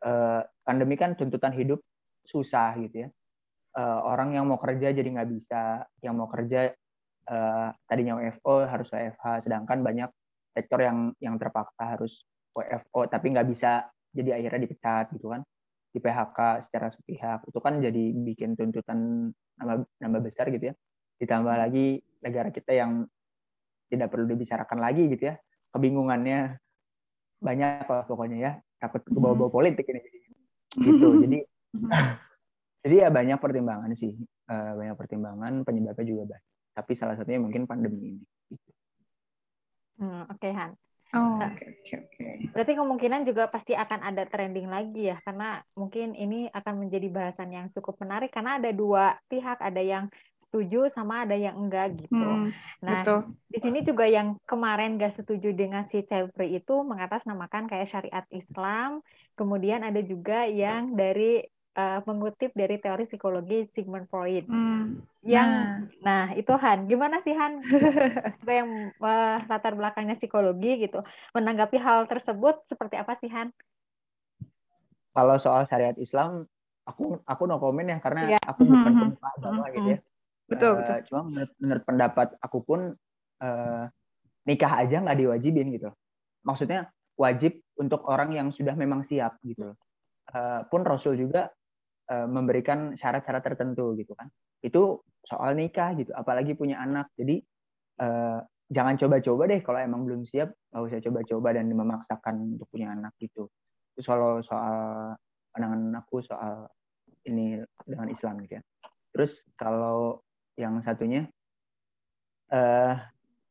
[0.03, 1.81] Uh, pandemi kan tuntutan hidup
[2.29, 3.09] susah gitu ya.
[3.73, 6.77] Uh, orang yang mau kerja jadi nggak bisa, yang mau kerja
[7.29, 10.11] uh, tadinya WFO harus WFH, sedangkan banyak
[10.53, 15.41] sektor yang yang terpaksa harus WFO tapi nggak bisa jadi akhirnya dipecat gitu kan.
[15.93, 17.45] Di PHK secara sepihak.
[17.45, 19.29] Itu kan jadi bikin tuntutan
[19.61, 20.75] nambah nambah besar gitu ya.
[21.21, 23.05] Ditambah lagi negara kita yang
[23.93, 25.37] tidak perlu dibicarakan lagi gitu ya.
[25.73, 26.57] Kebingungannya
[27.45, 28.53] banyak lah pokoknya ya.
[28.81, 29.59] Takut ke bawah-bawah hmm.
[29.61, 30.01] politik ini.
[30.73, 31.07] Gitu.
[31.29, 31.39] Jadi
[32.89, 34.17] jadi ya banyak pertimbangan sih.
[34.49, 38.25] Uh, banyak pertimbangan penyebabnya juga banyak tapi salah satunya mungkin pandemi ini
[40.01, 40.73] hmm, oke okay, Han
[41.13, 42.35] Oh, nah, oke okay, oke okay, Okay.
[42.57, 47.53] Berarti kemungkinan juga pasti akan ada trending lagi ya, karena mungkin ini akan menjadi bahasan
[47.53, 50.09] yang cukup menarik karena ada dua pihak, ada yang
[50.41, 52.13] setuju sama ada yang enggak gitu.
[52.17, 53.21] Hmm, nah, betul.
[53.49, 59.01] di sini juga yang kemarin gak setuju dengan si Cevri itu mengatasnamakan kayak syariat Islam,
[59.37, 61.45] kemudian ada juga yang dari
[61.77, 64.47] uh, mengutip dari teori psikologi Sigmund Freud.
[64.49, 65.01] Hmm.
[65.25, 65.51] Yang
[66.03, 66.27] nah.
[66.27, 67.63] nah, itu Han, gimana sih Han
[68.49, 71.01] yang uh, latar belakangnya psikologi gitu.
[71.33, 73.51] Menanggapi hal tersebut seperti apa sih Han?
[75.13, 76.49] Kalau soal syariat Islam,
[76.89, 78.45] aku aku no komen ya karena yeah.
[78.49, 79.13] aku bukan mm-hmm.
[79.17, 79.99] pemuka agama gitu ya.
[80.49, 80.99] Betul, uh, betul.
[81.09, 82.81] Cuma menurut, menurut pendapat aku pun
[83.45, 83.85] uh,
[84.49, 85.91] nikah aja nggak diwajibin gitu.
[86.43, 89.77] Maksudnya wajib untuk orang yang sudah memang siap gitu.
[90.33, 91.53] Uh, pun Rasul juga
[92.29, 94.29] memberikan syarat-syarat tertentu gitu kan.
[94.61, 97.11] Itu soal nikah gitu apalagi punya anak.
[97.17, 97.41] Jadi
[98.03, 98.41] uh,
[98.73, 103.13] jangan coba-coba deh kalau emang belum siap nggak usah coba-coba dan memaksakan untuk punya anak
[103.21, 103.49] gitu.
[103.95, 104.77] Itu soal soal
[105.53, 106.69] pandangan aku soal
[107.29, 108.63] ini dengan Islam gitu ya.
[109.13, 110.25] Terus kalau
[110.57, 111.29] yang satunya
[112.53, 112.95] uh,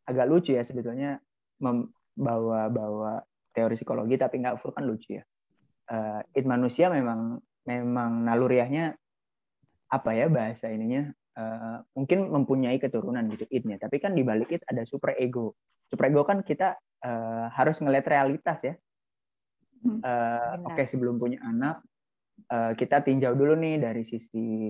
[0.05, 1.22] agak lucu ya sebetulnya
[1.62, 3.22] membawa-bawa
[3.53, 5.24] teori psikologi tapi nggak full kan lucu ya.
[5.91, 8.95] Uh, it manusia memang memang naluriahnya
[9.91, 13.78] apa ya bahasa ininya uh, mungkin mempunyai keturunan gitu idnya.
[13.78, 15.53] Tapi kan di balik it ada super ego
[15.91, 18.76] super ego kan kita uh, harus ngeliat realitas ya.
[19.82, 21.82] Uh, oke okay, sebelum punya anak
[22.53, 24.70] uh, kita tinjau dulu nih dari sisi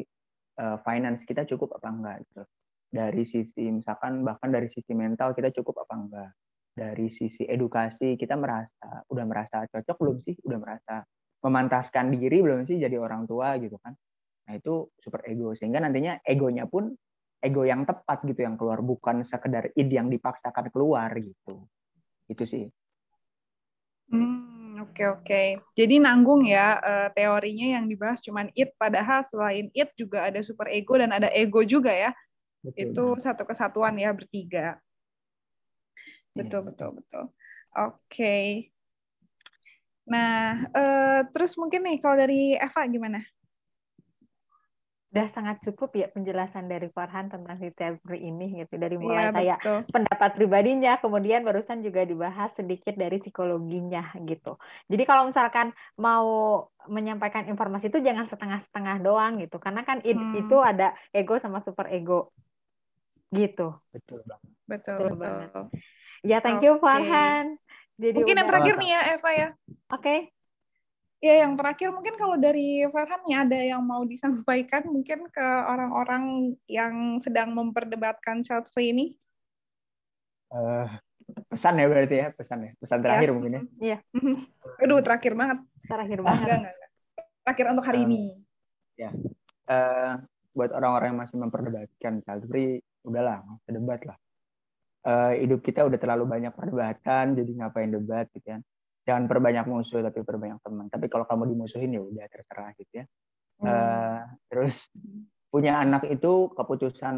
[0.57, 2.43] uh, finance kita cukup apa enggak gitu.
[2.91, 6.31] Dari sisi misalkan bahkan dari sisi mental kita cukup apa enggak.
[6.71, 10.35] Dari sisi edukasi kita merasa udah merasa cocok belum sih?
[10.47, 11.05] Udah merasa
[11.41, 13.97] memantaskan diri belum sih jadi orang tua gitu kan
[14.45, 16.93] nah itu super ego sehingga nantinya egonya pun
[17.41, 21.65] ego yang tepat gitu yang keluar bukan sekedar id yang dipaksakan keluar gitu
[22.29, 22.65] itu sih
[24.13, 25.47] hmm, oke okay, oke okay.
[25.73, 30.69] jadi nanggung ya uh, teorinya yang dibahas cuman id padahal selain id juga ada super
[30.69, 32.13] ego dan ada ego juga ya
[32.61, 32.81] betul.
[32.85, 34.77] itu satu kesatuan ya bertiga
[36.37, 36.65] betul ya.
[36.69, 37.23] betul betul
[37.73, 38.69] oke okay.
[40.09, 43.21] Nah, uh, terus mungkin nih kalau dari Eva gimana?
[45.11, 49.35] Udah sangat cukup ya penjelasan dari Farhan tentang si teori ini gitu dari mulai ya,
[49.35, 49.79] kayak betul.
[49.91, 54.55] pendapat pribadinya, kemudian barusan juga dibahas sedikit dari psikologinya gitu.
[54.87, 60.47] Jadi kalau misalkan mau menyampaikan informasi itu jangan setengah-setengah doang gitu, karena kan hmm.
[60.47, 62.31] itu ada ego sama super ego
[63.35, 63.83] gitu.
[63.91, 64.49] Betul banget.
[64.63, 65.19] Betul, betul, betul.
[65.19, 65.51] banget.
[66.23, 67.59] Ya, thank you Farhan.
[68.01, 69.49] Jadi mungkin yang terakhir nih ya Eva ya.
[69.93, 70.01] Oke.
[70.01, 70.19] Okay.
[71.21, 76.57] Ya, yang terakhir mungkin kalau dari Farhan ya ada yang mau disampaikan mungkin ke orang-orang
[76.65, 79.05] yang sedang memperdebatkan child free ini.
[80.49, 80.89] Uh,
[81.53, 82.71] pesan ya berarti ya, pesan ya.
[82.81, 83.33] Pesan terakhir ya.
[83.37, 83.61] mungkin ya.
[83.77, 83.97] Iya.
[84.81, 85.61] Aduh, terakhir banget.
[85.85, 86.41] Terakhir banget.
[86.41, 86.91] Enggak, enggak, enggak.
[87.45, 88.21] Terakhir untuk hari uh, ini.
[88.97, 89.09] Ya.
[89.69, 90.13] Uh,
[90.57, 94.17] buat orang-orang yang masih memperdebatkan child free, udahlah, debat lah
[95.05, 98.61] uh, hidup kita udah terlalu banyak perdebatan jadi ngapain debat gitu kan
[99.05, 100.85] jangan perbanyak musuh tapi perbanyak teman.
[100.89, 103.05] Tapi kalau kamu dimusuhin ya udah terserah gitu ya.
[103.61, 103.67] Hmm.
[103.69, 104.75] uh, terus
[105.53, 107.17] punya anak itu keputusan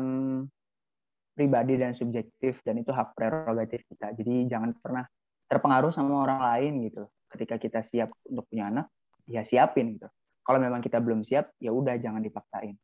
[1.33, 4.11] pribadi dan subjektif dan itu hak prerogatif kita.
[4.15, 5.05] Jadi jangan pernah
[5.47, 7.03] terpengaruh sama orang lain gitu.
[7.31, 8.85] Ketika kita siap untuk punya anak
[9.27, 10.07] ya siapin gitu.
[10.43, 12.75] Kalau memang kita belum siap ya udah jangan dipaksain.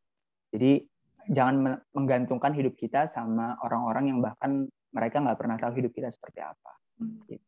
[0.49, 0.87] Jadi
[1.29, 6.41] jangan menggantungkan hidup kita sama orang-orang yang bahkan mereka nggak pernah tahu hidup kita seperti
[6.41, 6.71] apa.
[7.29, 7.45] Gitu.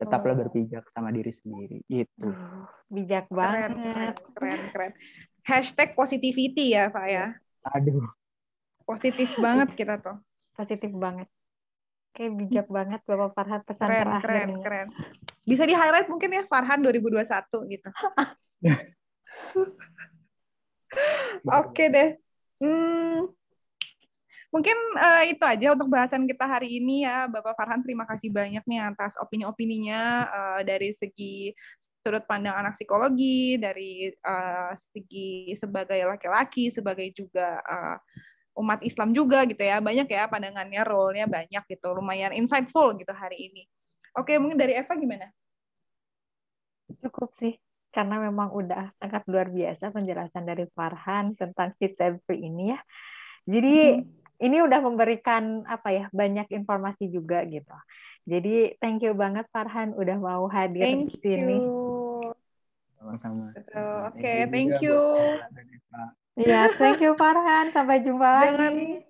[0.00, 0.38] Tetaplah oh.
[0.40, 1.84] berpijak sama diri sendiri.
[1.84, 2.32] Gitu.
[2.88, 3.76] bijak banget.
[3.76, 4.92] Keren, keren, keren.
[5.44, 7.36] hashtag positivity ya Pak ya.
[7.76, 8.08] Aduh.
[8.88, 10.16] Positif banget kita tuh.
[10.56, 11.28] Positif banget.
[12.10, 14.58] Kayak bijak banget Bapak Farhan pesan keren, terakhir keren, nih.
[14.64, 14.88] keren.
[15.46, 17.88] Bisa di highlight mungkin ya Farhan 2021 gitu.
[21.60, 22.18] Oke deh.
[22.60, 23.30] Hmm,
[24.50, 27.82] mungkin uh, itu aja untuk bahasan kita hari ini ya, Bapak Farhan.
[27.86, 31.54] Terima kasih banyak nih atas opini-opininya uh, dari segi
[32.02, 37.96] sudut pandang anak psikologi, dari uh, segi sebagai laki-laki, sebagai juga uh,
[38.58, 39.78] umat Islam juga gitu ya.
[39.78, 41.94] Banyak ya pandangannya, role-nya banyak gitu.
[41.94, 43.62] Lumayan insightful gitu hari ini.
[44.18, 45.30] Oke, mungkin dari Eva gimana?
[46.98, 47.54] Cukup sih
[47.90, 52.78] karena memang udah sangat luar biasa penjelasan dari Farhan tentang si free ini ya.
[53.50, 57.76] Jadi hmm ini udah memberikan apa ya banyak informasi juga gitu.
[58.24, 61.60] Jadi thank you banget Farhan udah mau hadir thank di sini.
[62.96, 63.52] Sama-sama.
[63.52, 65.00] Oke, okay, thank you.
[66.40, 67.72] Iya, thank you Farhan.
[67.72, 69.04] Sampai jumpa lagi.